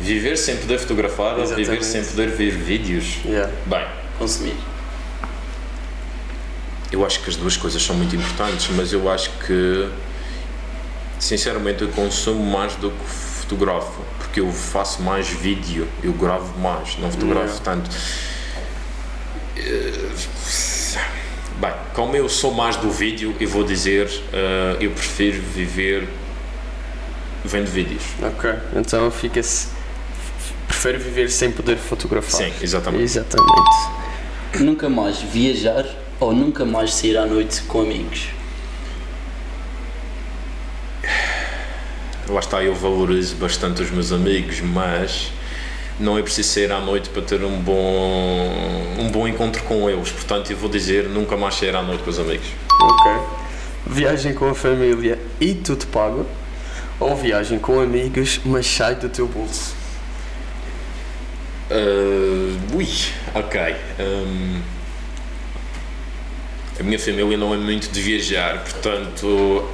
Viver 0.00 0.36
sem 0.36 0.56
poder 0.56 0.78
fotografar 0.78 1.38
ou 1.38 1.46
viver 1.46 1.60
Exatamente. 1.60 1.84
sem 1.86 2.04
poder 2.04 2.28
ver 2.30 2.50
vídeos? 2.52 3.18
Yeah. 3.24 3.52
Bem, 3.66 3.86
Consumir. 4.18 4.54
eu 6.92 7.04
acho 7.04 7.20
que 7.20 7.30
as 7.30 7.36
duas 7.36 7.56
coisas 7.56 7.82
são 7.82 7.94
muito 7.96 8.14
importantes, 8.16 8.68
mas 8.74 8.92
eu 8.92 9.10
acho 9.10 9.30
que, 9.46 9.88
sinceramente, 11.18 11.82
eu 11.82 11.88
consumo 11.88 12.44
mais 12.44 12.74
do 12.76 12.90
que 12.90 13.04
fotografo, 13.06 14.00
porque 14.18 14.40
eu 14.40 14.50
faço 14.52 15.02
mais 15.02 15.28
vídeo, 15.28 15.86
eu 16.02 16.12
gravo 16.12 16.58
mais, 16.58 16.96
não 16.98 17.10
fotografo 17.10 17.60
Yeah. 17.60 17.64
tanto. 17.64 17.90
Eh, 19.56 20.10
Bem, 21.60 21.72
como 21.92 22.16
eu 22.16 22.26
sou 22.26 22.54
mais 22.54 22.76
do 22.76 22.90
vídeo, 22.90 23.36
eu 23.38 23.46
vou 23.46 23.62
dizer, 23.62 24.08
eh, 24.32 24.76
eu 24.80 24.90
prefiro 24.92 25.42
viver 25.42 26.08
vendo 27.44 27.66
vídeos. 27.66 28.02
Ok, 28.22 28.52
então 28.76 29.10
fica-se. 29.10 29.68
Prefere 30.66 30.98
viver 30.98 31.30
sem 31.30 31.50
poder 31.50 31.76
fotografar. 31.76 32.42
Sim, 32.42 32.52
exatamente. 32.62 33.02
Exatamente. 33.02 33.90
Nunca 34.60 34.88
mais 34.88 35.20
viajar 35.20 35.84
ou 36.18 36.32
nunca 36.32 36.64
mais 36.64 36.94
sair 36.94 37.16
à 37.16 37.26
noite 37.26 37.62
com 37.62 37.82
amigos? 37.82 38.28
Lá 42.28 42.38
está, 42.38 42.62
eu 42.62 42.74
valorizo 42.74 43.34
bastante 43.36 43.82
os 43.82 43.90
meus 43.90 44.12
amigos, 44.12 44.60
mas 44.60 45.32
não 45.98 46.16
é 46.16 46.22
preciso 46.22 46.48
sair 46.50 46.70
à 46.70 46.80
noite 46.80 47.08
para 47.08 47.22
ter 47.22 47.42
um 47.42 47.58
bom, 47.58 48.96
um 48.98 49.10
bom 49.10 49.26
encontro 49.26 49.62
com 49.64 49.90
eles. 49.90 50.10
Portanto, 50.10 50.50
eu 50.50 50.56
vou 50.56 50.70
dizer 50.70 51.08
nunca 51.08 51.36
mais 51.36 51.56
sair 51.56 51.74
à 51.74 51.82
noite 51.82 52.04
com 52.04 52.10
os 52.10 52.18
amigos. 52.18 52.46
Ok. 52.80 53.12
Viagem 53.86 54.32
com 54.34 54.48
a 54.48 54.54
família 54.54 55.18
e 55.40 55.54
tudo 55.54 55.86
pago. 55.88 56.24
Ou 57.00 57.16
viagem 57.16 57.58
com 57.58 57.80
amigos, 57.80 58.40
mas 58.44 58.66
sai 58.66 58.94
do 58.94 59.08
teu 59.08 59.26
bolso. 59.26 59.74
Uh, 61.70 62.76
ui, 62.76 62.86
ok. 63.34 63.74
Um, 63.98 64.60
a 66.78 66.82
minha 66.82 66.98
família 66.98 67.36
não 67.36 67.54
é 67.54 67.56
muito 67.56 67.90
de 67.90 68.00
viajar, 68.00 68.62
portanto, 68.64 69.68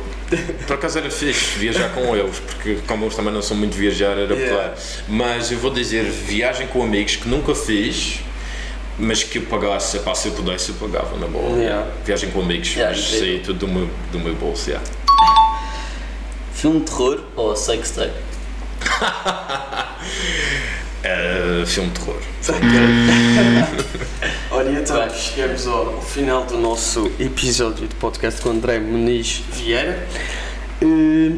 por 0.66 0.74
acaso 0.74 0.98
era 0.98 1.10
fixe 1.10 1.58
viajar 1.58 1.88
com 1.94 2.16
eles, 2.16 2.38
porque 2.38 2.78
como 2.86 3.04
eles 3.04 3.14
também 3.14 3.32
não 3.32 3.42
são 3.42 3.56
muito 3.56 3.72
de 3.72 3.78
viajar, 3.78 4.18
era 4.18 4.34
Yeah. 4.34 4.48
claro. 4.48 4.72
Mas 5.08 5.50
eu 5.50 5.58
vou 5.58 5.70
dizer 5.70 6.04
viagem 6.04 6.66
com 6.66 6.82
amigos 6.82 7.16
que 7.16 7.28
nunca 7.28 7.54
fiz, 7.54 8.20
mas 8.98 9.22
que 9.22 9.38
eu 9.38 9.42
pagasse, 9.42 9.98
pá, 10.00 10.14
se 10.14 10.28
eu 10.28 10.32
pudesse, 10.32 10.70
eu 10.70 10.74
pagava 10.76 11.16
na 11.16 11.26
boa. 11.26 11.56
Yeah. 11.58 11.86
Viagem 12.04 12.30
com 12.30 12.40
amigos, 12.40 12.72
Yeah, 12.74 12.94
mas 12.94 13.04
saí 13.08 13.40
tudo 13.44 13.66
do 13.66 13.68
meu, 13.68 13.88
do 14.12 14.18
meu 14.18 14.34
bolso, 14.34 14.68
yeah. 14.70 14.86
Filme 16.56 16.80
de 16.80 16.86
terror 16.86 17.20
ou 17.36 17.54
sex 17.56 17.90
tape? 17.92 18.12
Uh, 21.06 21.64
filme 21.64 21.88
de 21.90 22.00
terror. 22.00 22.20
Olha, 24.50 24.70
então 24.80 25.06
Bem. 25.06 25.16
chegamos 25.16 25.64
ao 25.68 26.02
final 26.02 26.44
do 26.46 26.58
nosso 26.58 27.08
episódio 27.20 27.86
de 27.86 27.94
podcast 27.94 28.42
com 28.42 28.50
André 28.50 28.80
Muniz 28.80 29.40
Vieira. 29.52 30.04
Eh, 30.82 31.30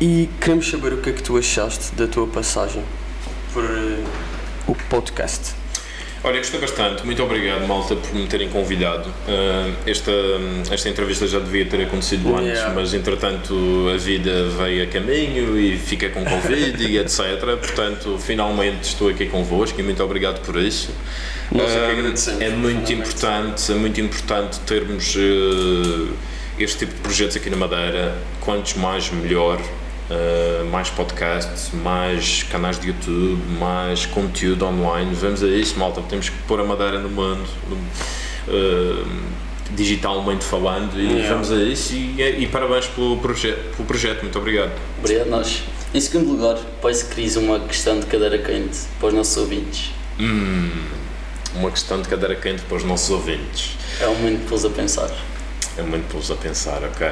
E 0.00 0.30
queremos 0.40 0.70
saber 0.70 0.94
o 0.94 1.02
que 1.02 1.10
é 1.10 1.12
que 1.12 1.22
tu 1.22 1.36
achaste 1.36 1.94
da 1.96 2.06
tua 2.06 2.26
passagem 2.26 2.82
por 3.52 3.64
eh, 3.64 4.02
o 4.66 4.74
podcast. 4.88 5.52
Olha, 6.26 6.38
gostei 6.38 6.58
bastante. 6.58 7.04
Muito 7.04 7.22
obrigado, 7.22 7.66
malta, 7.68 7.94
por 7.94 8.14
me 8.14 8.26
terem 8.26 8.48
convidado. 8.48 9.10
Uh, 9.28 9.74
esta, 9.86 10.10
esta 10.70 10.88
entrevista 10.88 11.26
já 11.28 11.38
devia 11.38 11.66
ter 11.66 11.82
acontecido 11.82 12.34
antes, 12.34 12.48
Yeah. 12.54 12.74
mas 12.74 12.94
entretanto 12.94 13.54
a 13.92 13.96
vida 13.98 14.48
veio 14.58 14.84
a 14.84 14.86
caminho 14.86 15.58
e 15.58 15.76
fiquei 15.76 16.08
com 16.08 16.24
Covid 16.24 16.82
e 16.82 16.96
etc. 16.98 17.20
Portanto, 17.60 18.18
finalmente 18.18 18.84
estou 18.84 19.10
aqui 19.10 19.26
convosco 19.26 19.78
e 19.78 19.82
muito 19.82 20.02
obrigado 20.02 20.40
por 20.40 20.56
isso. 20.56 20.90
Nós 21.52 21.70
é 21.70 21.88
Uh, 21.88 21.90
agradecemos, 21.90 22.40
é 22.40 22.48
muito 22.48 22.86
finalmente. 22.86 22.92
importante, 22.94 23.72
é 23.72 23.74
muito 23.74 24.00
importante 24.00 24.60
termos 24.60 25.14
uh, 25.16 26.08
este 26.58 26.78
tipo 26.78 26.94
de 26.94 27.00
projetos 27.00 27.36
aqui 27.36 27.50
na 27.50 27.56
Madeira. 27.58 28.16
Quantos 28.40 28.74
mais, 28.74 29.10
melhor. 29.10 29.60
Uh, 30.14 30.64
mais 30.70 30.90
podcasts, 30.90 31.70
mais 31.72 32.44
canais 32.44 32.78
de 32.78 32.88
YouTube, 32.88 33.42
mais 33.58 34.06
conteúdo 34.06 34.64
online. 34.66 35.12
Vamos 35.14 35.42
a 35.42 35.48
isso, 35.48 35.76
malta. 35.78 36.00
Temos 36.02 36.28
que 36.28 36.36
pôr 36.46 36.60
a 36.60 36.64
Madeira 36.64 36.98
no 37.00 37.08
mundo, 37.08 37.44
no- 37.68 37.76
uh, 37.76 39.06
digitalmente 39.72 40.44
falando, 40.44 40.96
e 41.00 41.04
Yeah. 41.06 41.28
vamos 41.30 41.50
a 41.50 41.56
isso. 41.56 41.94
E, 41.94 42.20
e 42.42 42.46
parabéns 42.46 42.86
pelo, 42.86 43.16
proje 43.16 43.52
pelo 43.76 43.88
projeto. 43.88 44.22
Muito 44.22 44.38
obrigado. 44.38 44.70
Obrigado, 45.00 45.28
nós. 45.30 45.64
Em 45.92 46.00
segundo 46.00 46.30
lugar, 46.30 46.58
peço 46.80 47.06
que 47.08 47.14
cries 47.14 47.34
uma 47.36 47.58
questão 47.60 47.98
de 47.98 48.06
cadeira 48.06 48.38
quente 48.38 48.78
para 49.00 49.08
os 49.08 49.14
nossos 49.14 49.36
ouvintes. 49.36 49.90
Hum, 50.20 50.70
uma 51.56 51.70
questão 51.72 52.00
de 52.00 52.08
cadeira 52.08 52.36
quente 52.36 52.62
para 52.62 52.76
os 52.76 52.84
nossos 52.84 53.10
ouvintes. 53.10 53.76
É 54.00 54.06
um 54.06 54.14
momento 54.14 54.46
pô-los 54.48 54.64
a 54.64 54.70
pensar. 54.70 55.10
É 55.76 55.82
muito 55.82 56.06
pô-los 56.08 56.30
a 56.30 56.36
pensar, 56.36 56.82
ok. 56.84 57.06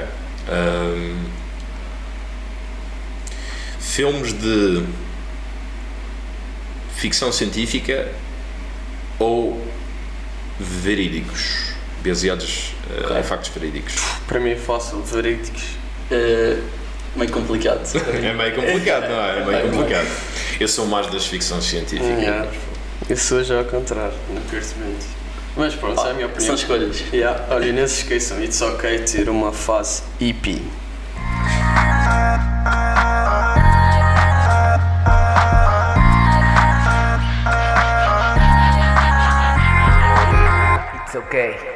Ahm, 0.48 1.16
filmes 3.96 4.32
de 4.32 4.82
ficção 6.96 7.30
científica 7.30 8.08
ou 9.18 9.62
verídicos, 10.58 11.74
baseados 12.02 12.72
eh, 12.90 13.04
Ok. 13.04 13.18
em 13.18 13.22
factos 13.22 13.50
verídicos. 13.50 13.94
Para 14.26 14.40
mim 14.40 14.52
é 14.52 14.56
fácil, 14.56 15.02
verídicos. 15.02 15.62
É 16.10 16.56
meio 17.14 17.30
complicado. 17.30 17.82
É 18.16 18.32
meio 18.32 18.54
complicado, 18.54 19.10
não 19.10 19.20
é? 19.22 19.40
É 19.40 19.44
meio 19.44 19.70
complicado. 19.70 20.08
Eu 20.58 20.68
sou 20.68 20.86
mais 20.86 21.08
das 21.08 21.26
ficções 21.26 21.64
científicas. 21.64 22.08
Yeah. 22.18 22.48
Eu 23.10 23.16
sou 23.18 23.44
já 23.44 23.58
ao 23.58 23.64
contrário, 23.66 24.14
não 24.32 24.40
curto 24.42 24.74
muito. 24.78 25.04
Mas 25.54 25.74
pronto, 25.74 26.00
essa 26.00 26.08
é 26.08 26.10
a 26.12 26.14
minha 26.14 26.26
São 26.28 26.34
opinião. 26.34 26.54
escolhas. 26.54 27.04
Yeah. 27.12 27.44
Olha, 27.50 27.70
não 27.74 27.86
se 27.86 28.00
esqueçam, 28.04 28.42
it's 28.42 28.62
ok 28.62 29.00
ter 29.00 29.28
uma 29.28 29.52
fase 29.52 30.02
EP. 30.18 30.62
It's 41.14 41.16
okay. 41.26 41.71